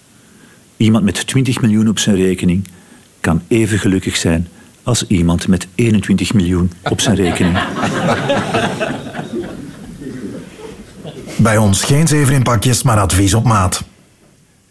Iemand 0.76 1.04
met 1.04 1.26
20 1.26 1.60
miljoen 1.60 1.88
op 1.88 1.98
zijn 1.98 2.16
rekening 2.16 2.68
kan 3.20 3.42
even 3.48 3.78
gelukkig 3.78 4.16
zijn 4.16 4.48
als 4.82 5.06
iemand 5.06 5.48
met 5.48 5.66
21 5.74 6.34
miljoen 6.34 6.72
op 6.82 7.00
zijn 7.00 7.16
rekening. 7.16 7.58
Bij 11.36 11.56
ons 11.56 11.82
geen 11.82 12.08
zeven 12.08 12.34
in 12.34 12.42
pakjes, 12.42 12.82
maar 12.82 12.98
advies 13.00 13.34
op 13.34 13.44
maat. 13.44 13.84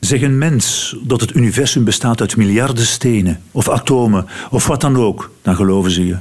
Zeg 0.04 0.22
een 0.22 0.38
mens 0.38 0.96
dat 1.02 1.22
het 1.22 1.36
universum 1.36 1.84
bestaat 1.84 2.22
uit 2.22 2.38
miljarden 2.38 2.86
stenen 2.86 3.42
of 3.52 3.70
atomen 3.70 4.26
of 4.50 4.68
wat 4.68 4.82
dan 4.82 4.98
ook, 4.98 5.32
dan 5.42 5.56
geloven 5.56 5.92
ze 5.92 6.06
je. 6.06 6.18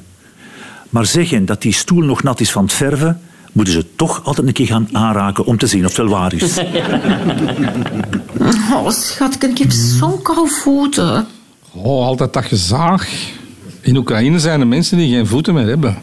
Maar 0.90 1.07
zeggen 1.07 1.45
dat 1.45 1.62
die 1.62 1.73
stoel 1.73 2.03
nog 2.03 2.23
nat 2.23 2.40
is 2.40 2.53
van 2.53 2.62
het 2.64 2.73
verven, 2.73 3.21
moeten 3.53 3.75
ze 3.75 3.95
toch 3.97 4.25
altijd 4.25 4.47
een 4.47 4.53
keer 4.53 4.66
gaan 4.66 4.88
aanraken 4.92 5.45
om 5.45 5.59
te 5.59 5.66
zien 5.66 5.85
of 5.85 5.97
het 5.97 5.97
wel 5.97 6.09
waar 6.09 6.35
is. 6.35 6.59
Oh, 8.73 8.90
schatje, 8.90 9.49
ik 9.49 9.59
heb 9.59 9.71
zo'n 9.71 10.23
koude 10.23 10.51
voeten. 10.51 11.27
Oh, 11.73 12.07
altijd 12.07 12.33
dat 12.33 12.45
gezaag. 12.45 13.09
In 13.81 13.97
Oekraïne 13.97 14.38
zijn 14.38 14.61
er 14.61 14.66
mensen 14.66 14.97
die 14.97 15.14
geen 15.14 15.27
voeten 15.27 15.55
meer 15.55 15.66
hebben. 15.66 15.97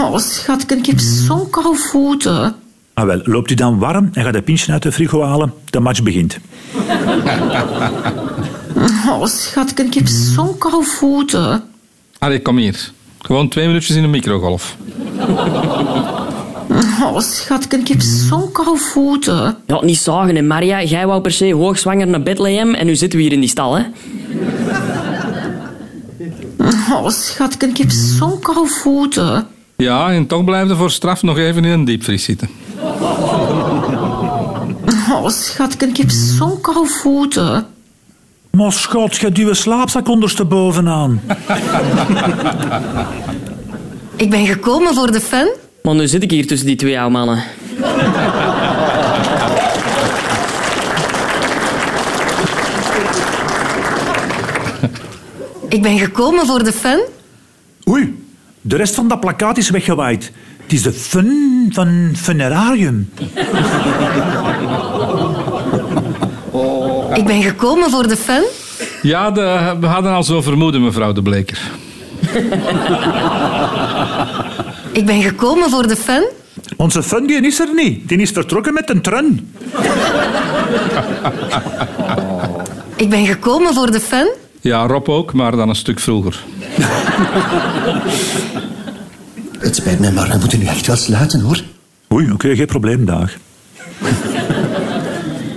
Oh, 0.00 0.18
schatje, 0.18 0.76
ik 0.76 0.86
heb 0.86 0.98
zo'n 1.00 1.50
koude 1.50 1.78
voeten. 1.78 2.61
Ah 2.94 3.06
wel, 3.06 3.20
loopt 3.24 3.50
u 3.50 3.54
dan 3.54 3.78
warm 3.78 4.08
en 4.12 4.24
gaat 4.24 4.32
de 4.32 4.42
pintje 4.42 4.72
uit 4.72 4.82
de 4.82 4.92
frigo 4.92 5.22
halen, 5.22 5.52
de 5.70 5.80
match 5.80 6.02
begint. 6.02 6.38
Oh, 9.08 9.24
schatje, 9.24 9.84
ik 9.84 9.94
heb 9.94 10.06
zo'n 10.06 10.58
koude 10.58 10.86
voeten. 10.86 11.62
Allee, 12.18 12.42
kom 12.42 12.56
hier. 12.56 12.90
Gewoon 13.18 13.48
twee 13.48 13.66
minuutjes 13.66 13.96
in 13.96 14.02
de 14.02 14.08
microgolf. 14.08 14.76
Oh, 17.02 17.18
schatje, 17.18 17.78
ik 17.78 17.88
heb 17.88 18.00
zo'n 18.00 18.52
koude 18.52 18.80
voeten. 18.80 19.56
Ja, 19.66 19.84
niet 19.84 19.98
zagen, 19.98 20.34
hè, 20.34 20.42
Maria. 20.42 20.82
Jij 20.82 21.06
wou 21.06 21.20
per 21.20 21.32
se 21.32 21.54
hoogzwanger 21.54 22.06
naar 22.06 22.22
Bethlehem 22.22 22.74
en 22.74 22.86
nu 22.86 22.96
zitten 22.96 23.18
we 23.18 23.24
hier 23.24 23.34
in 23.34 23.40
die 23.40 23.48
stal, 23.48 23.74
hè? 23.74 23.84
Oh, 26.92 27.08
schatje, 27.08 27.68
ik 27.68 27.76
heb 27.76 27.90
zo'n 27.90 28.38
koude 28.38 28.70
voeten. 28.70 29.46
Ja, 29.76 30.12
en 30.12 30.26
toch 30.26 30.44
blijf 30.44 30.68
je 30.68 30.76
voor 30.76 30.90
straf 30.90 31.22
nog 31.22 31.38
even 31.38 31.64
in 31.64 31.70
een 31.70 31.84
diepvries 31.84 32.24
zitten. 32.24 32.48
Oh, 35.12 35.28
schatje, 35.28 35.86
ik 35.86 35.96
heb 35.96 36.10
zo'n 36.10 36.60
koude 36.60 36.90
voeten. 36.90 37.66
Maar 38.50 38.72
schat, 38.72 39.16
je 39.16 39.32
duwt 39.32 39.56
slaapzak 39.56 40.08
onderstebovenaan. 40.08 41.20
Ik 44.16 44.30
ben 44.30 44.46
gekomen 44.46 44.94
voor 44.94 45.12
de 45.12 45.20
fun. 45.20 45.48
Maar 45.82 45.94
nu 45.94 46.08
zit 46.08 46.22
ik 46.22 46.30
hier 46.30 46.46
tussen 46.46 46.66
die 46.66 46.76
twee 46.76 47.00
oude 47.00 47.12
mannen. 47.12 47.42
Ik 55.68 55.82
ben 55.82 55.98
gekomen 55.98 56.46
voor 56.46 56.64
de 56.64 56.72
fun. 56.72 57.00
Oei, 57.88 58.24
de 58.60 58.76
rest 58.76 58.94
van 58.94 59.08
dat 59.08 59.20
plakkaat 59.20 59.56
is 59.56 59.70
weggewaaid. 59.70 60.32
Het 60.72 60.80
is 60.80 60.86
de 60.92 61.00
fun 61.00 61.70
van 61.72 62.12
funerarium. 62.16 63.08
Ik 67.14 67.26
ben 67.26 67.42
gekomen 67.42 67.90
voor 67.90 68.08
de 68.08 68.16
fun. 68.16 68.42
Ja, 69.02 69.30
de, 69.30 69.76
we 69.80 69.86
hadden 69.86 70.12
al 70.12 70.22
zo 70.22 70.42
vermoeden, 70.42 70.82
mevrouw 70.82 71.12
de 71.12 71.22
Bleker. 71.22 71.60
Ik 74.92 75.06
ben 75.06 75.22
gekomen 75.22 75.70
voor 75.70 75.88
de 75.88 75.96
fun. 75.96 76.28
Onze 76.76 77.02
fun 77.02 77.26
die 77.26 77.46
is 77.46 77.60
er 77.60 77.74
niet. 77.74 78.08
Die 78.08 78.18
is 78.18 78.30
vertrokken 78.30 78.74
met 78.74 78.90
een 78.90 79.00
trun. 79.00 79.54
Ik 82.96 83.10
ben 83.10 83.26
gekomen 83.26 83.74
voor 83.74 83.90
de 83.90 84.00
fun. 84.00 84.28
Ja, 84.60 84.86
Rob 84.86 85.08
ook, 85.08 85.32
maar 85.32 85.56
dan 85.56 85.68
een 85.68 85.74
stuk 85.74 86.00
vroeger. 86.00 86.42
Het 89.62 89.76
spijt 89.76 89.98
mij, 89.98 90.12
maar 90.12 90.28
we 90.28 90.36
moeten 90.38 90.58
nu 90.58 90.64
echt 90.64 90.86
wel 90.86 90.96
sluiten, 90.96 91.40
hoor. 91.40 91.62
Oei, 92.12 92.32
oké, 92.32 92.56
geen 92.56 92.66
probleem, 92.66 93.04
dag. 93.04 93.30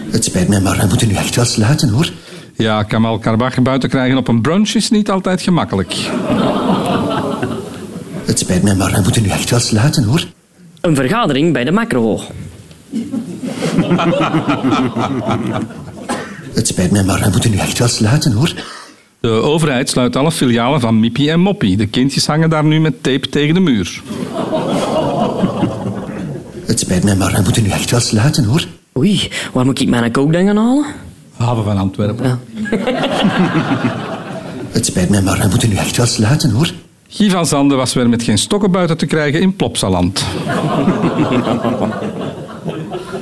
Het 0.10 0.24
spijt 0.24 0.48
mij, 0.48 0.62
maar 0.62 0.78
we 0.78 0.86
moeten 0.88 1.08
nu 1.08 1.14
echt 1.14 1.36
wel 1.36 1.46
sluiten, 1.46 1.90
hoor. 1.90 2.10
Ja, 2.56 2.84
Kamal 2.84 3.20
Karbach 3.20 3.62
buiten 3.62 3.90
krijgen 3.90 4.18
op 4.18 4.28
een 4.28 4.42
brunch 4.42 4.74
is 4.74 4.90
niet 4.90 5.10
altijd 5.10 5.42
gemakkelijk. 5.42 5.96
Het 8.26 8.40
spijt 8.40 8.64
mij, 8.64 8.76
maar 8.76 8.92
we 8.92 9.02
moeten 9.02 9.22
nu 9.22 9.30
echt 9.30 9.50
wel 9.50 9.60
sluiten, 9.60 10.04
hoor. 10.04 10.24
Een 10.82 10.96
vergadering 10.96 11.54
bij 11.54 11.64
de 11.64 11.72
macro. 11.72 12.22
Het 16.54 16.68
spijt 16.68 16.92
mij, 16.92 17.04
maar 17.04 17.20
we 17.20 17.30
moeten 17.32 17.52
nu 17.52 17.58
echt 17.58 17.80
wel 17.80 17.88
sluiten, 17.88 18.32
hoor. 18.32 18.54
De 19.26 19.32
overheid 19.32 19.90
sluit 19.90 20.16
alle 20.16 20.32
filialen 20.32 20.80
van 20.80 21.00
Mippie 21.00 21.32
en 21.32 21.40
Moppie. 21.40 21.78
De 21.78 21.88
kindjes 21.88 22.28
hangen 22.28 22.50
daar 22.50 22.64
nu 22.64 22.80
met 22.80 23.04
tape 23.04 23.30
tegen 23.30 23.54
de 23.54 23.60
muur. 23.60 24.02
Het 26.66 26.80
spijt 26.80 27.04
mij, 27.04 27.16
maar 27.16 27.32
we 27.32 27.42
moeten 27.44 27.64
nu 27.64 27.70
echt 27.70 27.92
wel 27.92 28.00
sluiten, 28.00 28.44
hoor. 28.44 28.66
Oei, 28.98 29.32
waar 29.54 29.66
moet 29.66 29.82
ik 29.82 29.88
mijn 29.88 30.12
coke 30.12 30.32
dan 30.32 30.46
gaan 30.46 30.58
halen? 30.58 30.86
Haven 31.38 31.64
van 31.64 31.78
Antwerpen. 31.78 32.40
Het 34.76 34.86
spijt 34.86 35.10
mij, 35.10 35.22
maar 35.22 35.40
we 35.40 35.48
moeten 35.48 35.70
nu 35.70 35.76
echt 35.76 35.98
wel 35.98 36.06
sluiten, 36.06 36.52
hoor. 36.52 36.72
Guy 37.08 37.30
van 37.30 37.46
Zande 37.46 37.76
was 37.76 37.94
weer 37.94 38.10
met 38.10 38.24
geen 38.24 38.38
stokken 38.38 38.72
buiten 38.72 38.98
te 38.98 39.06
krijgen 39.06 39.42
in 39.42 39.56
Plopsaland. 39.56 40.26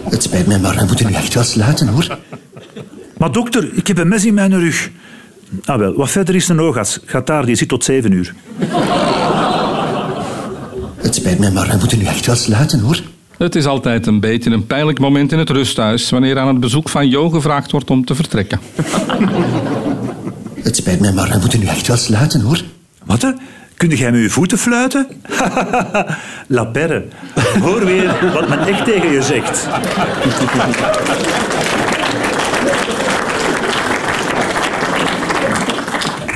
Het 0.10 0.24
spijt 0.24 0.48
mij, 0.48 0.60
maar 0.60 0.76
we 0.76 0.86
moeten 0.86 1.08
nu 1.08 1.14
echt 1.14 1.34
wel 1.34 1.44
sluiten, 1.44 1.88
hoor. 1.88 2.18
Maar 3.18 3.32
dokter, 3.32 3.70
ik 3.74 3.88
heb 3.88 3.98
een 3.98 4.08
mes 4.08 4.26
in 4.26 4.34
mijn 4.34 4.60
rug. 4.60 4.90
Ah 5.66 5.78
wel, 5.78 5.94
wat 5.94 6.12
verder 6.12 6.36
is 6.36 6.48
een 6.48 6.60
oogarts. 6.60 7.00
Gaat 7.06 7.28
daar, 7.28 7.46
die 7.46 7.56
zit 7.56 7.68
tot 7.68 7.84
zeven 7.84 8.12
uur. 8.12 8.34
Het 10.96 11.16
spijt 11.16 11.40
mij, 11.40 11.52
maar 11.52 11.68
we 11.68 11.78
moeten 11.78 11.98
nu 11.98 12.06
echt 12.06 12.26
wel 12.26 12.36
sluiten, 12.36 12.80
hoor. 12.80 13.00
Het 13.38 13.56
is 13.56 13.66
altijd 13.66 14.08
een 14.08 14.20
beetje 14.20 14.52
een 14.52 14.68
pijnlijk 14.68 15.00
moment 15.00 15.32
in 15.32 15.40
het 15.40 15.50
rusthuis 15.50 16.10
wanneer 16.10 16.40
aan 16.40 16.48
het 16.48 16.60
bezoek 16.60 16.90
van 16.90 17.10
Jo 17.10 17.30
gevraagd 17.30 17.72
wordt 17.72 17.90
om 17.90 18.06
te 18.06 18.16
vertrekken. 18.16 18.60
Het 20.62 20.76
spijt 20.76 21.00
mij, 21.00 21.14
maar 21.14 21.30
we 21.30 21.38
moeten 21.40 21.60
nu 21.60 21.66
echt 21.66 21.88
wel 21.88 21.98
sluiten, 21.98 22.42
hoor. 22.42 22.62
Wat? 23.06 23.22
hè? 23.22 23.32
Kun 23.78 23.90
jij 23.90 24.12
met 24.12 24.22
je 24.22 24.30
voeten 24.30 24.58
fluiten? 24.58 25.08
La 26.48 26.66
perre. 26.66 27.06
Hoor 27.62 27.86
weer 27.86 28.32
wat 28.34 28.50
men 28.50 28.60
echt 28.60 28.86
tegen 28.86 29.12
je 29.12 29.22
zegt. 29.22 29.68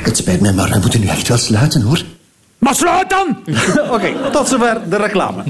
Het 0.08 0.18
spijt 0.18 0.42
mij, 0.42 0.54
maar 0.54 0.70
we 0.70 0.80
moeten 0.80 1.00
nu 1.00 1.08
echt 1.08 1.28
wel 1.28 1.38
sluiten, 1.38 1.82
hoor. 1.82 2.02
Maar 2.58 2.76
sluit 2.76 3.10
dan! 3.10 3.38
Oké, 3.96 4.14
tot 4.32 4.48
zover 4.48 4.90
de 4.90 4.96
reclame. 4.96 5.44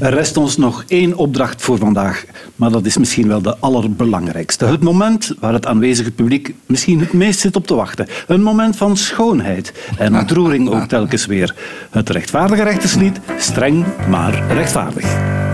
Er 0.00 0.14
rest 0.14 0.36
ons 0.36 0.56
nog 0.56 0.84
één 0.88 1.16
opdracht 1.16 1.62
voor 1.62 1.78
vandaag, 1.78 2.24
maar 2.56 2.70
dat 2.70 2.86
is 2.86 2.98
misschien 2.98 3.28
wel 3.28 3.42
de 3.42 3.56
allerbelangrijkste. 3.58 4.64
Het 4.64 4.82
moment 4.82 5.34
waar 5.40 5.52
het 5.52 5.66
aanwezige 5.66 6.10
publiek 6.10 6.54
misschien 6.66 7.00
het 7.00 7.12
meest 7.12 7.40
zit 7.40 7.56
op 7.56 7.66
te 7.66 7.74
wachten. 7.74 8.06
Een 8.26 8.42
moment 8.42 8.76
van 8.76 8.96
schoonheid 8.96 9.72
en 9.98 10.16
ontroering 10.16 10.68
ook 10.68 10.88
telkens 10.88 11.26
weer. 11.26 11.54
Het 11.90 12.10
rechtvaardige 12.10 12.62
rechterslied, 12.62 13.20
streng 13.38 13.84
maar 14.08 14.52
rechtvaardig. 14.52 15.45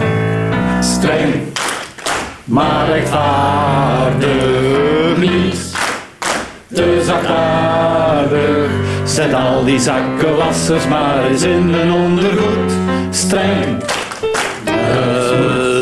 Streng 0.82 1.34
maar 2.44 2.86
rechtvaardig 2.86 4.30
niet. 5.18 5.74
Te 6.74 7.02
zachtaardig. 7.06 8.70
Zet 9.04 9.34
al 9.34 9.64
die 9.64 9.78
zakkenwassers 9.78 10.88
maar 10.88 11.24
eens 11.24 11.42
in 11.42 11.72
een 11.72 11.92
ondergoed. 11.92 12.72
Streng. 13.10 13.82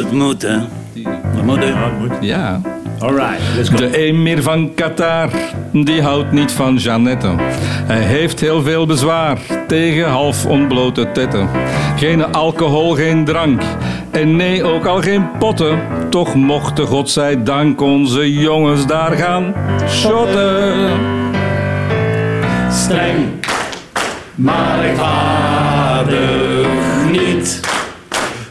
het 0.02 0.12
moet, 0.12 0.42
hè. 0.42 0.58
Het 1.34 1.44
moet, 1.44 1.60
hè. 1.60 1.72
Ja. 2.20 2.60
Alright, 2.98 3.40
let's 3.56 3.68
go. 3.68 3.76
De 3.76 3.96
emir 3.96 4.42
van 4.42 4.74
Qatar, 4.74 5.30
die 5.72 6.02
houdt 6.02 6.32
niet 6.32 6.52
van 6.52 6.76
Jeannette. 6.76 7.34
Hij 7.86 8.00
heeft 8.00 8.40
heel 8.40 8.62
veel 8.62 8.86
bezwaar 8.86 9.38
tegen 9.66 10.08
half 10.08 10.46
ontblote 10.46 11.12
tetten. 11.12 11.48
Geen 11.96 12.32
alcohol, 12.32 12.94
geen 12.94 13.24
drank. 13.24 13.62
En 14.10 14.36
nee, 14.36 14.64
ook 14.64 14.84
al 14.84 15.00
geen 15.02 15.30
potten. 15.38 15.78
Toch 16.08 16.34
mochten 16.34 16.86
godzijdank 16.86 17.80
onze 17.80 18.32
jongens 18.32 18.86
daar 18.86 19.12
gaan 19.12 19.54
shotten. 19.88 20.90
Streng, 22.70 23.46
maar 24.34 24.80
rechtvaardig 24.80 26.66
niet. 27.10 27.60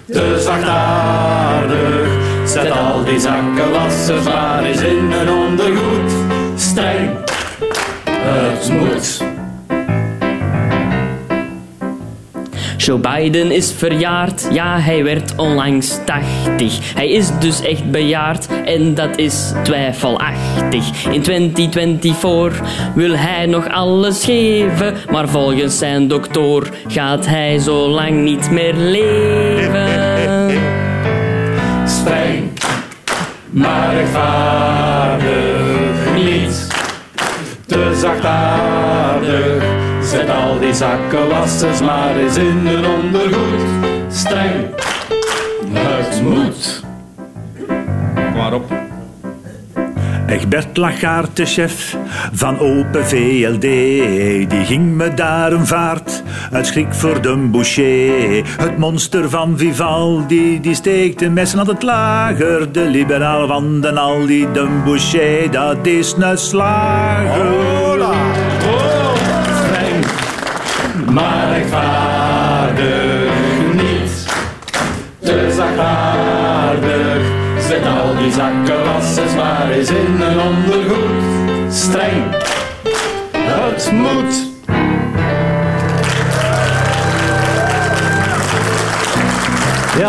Te 0.06 0.42
zachtaardig. 0.46 2.08
Zet 2.46 2.72
al 2.72 3.04
die 3.04 3.20
zakkenwassers 3.20 4.24
maar 4.24 4.64
eens 4.64 4.82
in 4.82 5.12
een 5.12 5.30
ondergoed. 5.30 6.12
Streng, 6.56 7.10
het 8.10 8.72
moet. 8.80 9.38
Joe 12.80 12.98
Biden 12.98 13.52
is 13.52 13.74
verjaard, 13.74 14.48
ja, 14.52 14.80
hij 14.80 15.04
werd 15.04 15.36
onlangs 15.36 15.98
80. 16.06 16.94
Hij 16.94 17.10
is 17.10 17.30
dus 17.40 17.62
echt 17.62 17.92
bejaard 17.92 18.48
en 18.66 18.96
dat 18.96 19.18
is 19.18 19.52
twijfelachtig. 19.64 21.06
In 21.12 21.22
2024 21.22 22.60
wil 22.96 23.16
hij 23.16 23.46
nog 23.46 23.70
alles 23.70 24.26
geven, 24.26 24.96
maar 25.12 25.30
volgens 25.30 25.78
zijn 25.78 26.08
dokter 26.08 26.70
gaat 26.88 27.26
hij 27.26 27.58
zo 27.58 27.88
lang 27.90 28.24
niet 28.24 28.52
meer 28.52 28.74
leven. 28.74 30.58
Streng, 31.86 32.52
maar 33.50 33.94
rechtvaardig 33.94 35.26
niet. 36.16 36.68
Te 37.66 37.98
zachtaardig. 38.02 39.59
Zet 40.10 40.30
al 40.30 40.60
die 40.60 40.74
zakkenwassers 40.74 41.82
maar 41.82 42.16
eens 42.16 42.38
in 42.38 42.68
een 42.68 42.86
ondergoed. 42.86 43.62
Streng, 44.12 44.66
het 45.74 46.22
moet. 46.22 46.84
Waarop? 48.36 48.74
Egbert 50.28 50.78
Lachaert, 50.78 51.36
de 51.36 51.46
chef 51.46 51.98
van 52.34 52.60
Open 52.60 53.06
VLD, 53.06 53.62
die 54.50 54.66
ging 54.66 54.96
me 54.96 55.14
daar 55.14 55.52
een 55.52 55.68
vaart 55.68 56.24
uit 56.52 56.68
schrik 56.68 56.94
voor 56.94 57.22
de 57.22 57.36
boucher. 57.36 58.44
Het 58.58 58.78
monster 58.78 59.30
van 59.30 59.58
Vivaldi, 59.58 60.62
die 60.62 60.76
steekt 60.76 61.20
de 61.20 61.30
messen 61.30 61.60
aan 61.60 61.68
het 61.68 61.84
lager. 61.84 62.72
De 62.72 62.86
liberaal 62.86 63.48
van 63.48 63.82
den 63.82 63.98
Aldi, 63.98 64.48
de 64.54 64.82
boucher, 64.86 65.52
dat 65.52 65.88
is 65.88 66.16
een 66.20 66.38
slager. 66.38 67.79
Maar 71.12 71.50
rechtvaardig 71.50 73.32
niet. 73.74 74.26
Te 75.20 75.54
zachtaardig. 75.56 77.22
Zet 77.68 77.86
al 77.86 78.16
die 78.18 78.32
zakkenwassers 78.32 79.36
maar 79.36 79.70
eens 79.70 79.90
in 79.90 80.22
een 80.22 80.40
ondergoed. 80.40 81.74
Streng, 81.74 82.24
het 83.34 83.92
moet. 83.92 84.49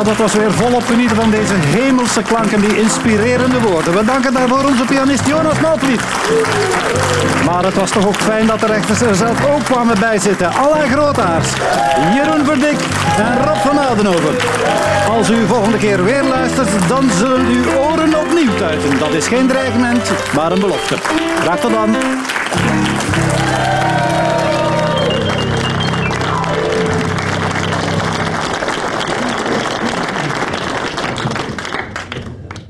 Dat 0.04 0.16
was 0.16 0.34
weer 0.34 0.52
volop 0.52 0.86
genieten 0.86 1.16
van 1.16 1.30
deze 1.30 1.54
hemelse 1.54 2.22
klanken, 2.22 2.60
die 2.60 2.80
inspirerende 2.80 3.60
woorden. 3.60 3.92
We 3.92 4.04
danken 4.04 4.32
daarvoor 4.32 4.64
onze 4.64 4.84
pianist 4.84 5.26
Jonas 5.26 5.60
Noodlied. 5.60 6.00
Maar 7.46 7.64
het 7.64 7.74
was 7.74 7.90
toch 7.90 8.06
ook 8.06 8.16
fijn 8.16 8.46
dat 8.46 8.60
de 8.60 8.66
rechters 8.66 9.00
er 9.00 9.14
zelf 9.14 9.46
ook 9.46 9.64
kwamen 9.64 9.98
bijzitten. 10.00 10.52
Alain 10.52 10.90
Grootaars, 10.90 11.48
Jeroen 12.14 12.44
Verdik 12.44 12.78
en 13.18 13.44
Rob 13.44 13.56
van 13.56 13.78
Oudenhoven. 13.78 14.34
Als 15.10 15.30
u 15.30 15.46
volgende 15.46 15.78
keer 15.78 16.04
weer 16.04 16.24
luistert, 16.24 16.88
dan 16.88 17.10
zullen 17.18 17.46
uw 17.46 17.64
oren 17.78 18.14
opnieuw 18.18 18.54
tuiten. 18.54 18.98
Dat 18.98 19.14
is 19.14 19.28
geen 19.28 19.46
dreigement, 19.46 20.10
maar 20.34 20.52
een 20.52 20.60
belofte. 20.60 20.96
Graag 21.40 21.60
tot 21.60 21.72
dan. 21.72 21.96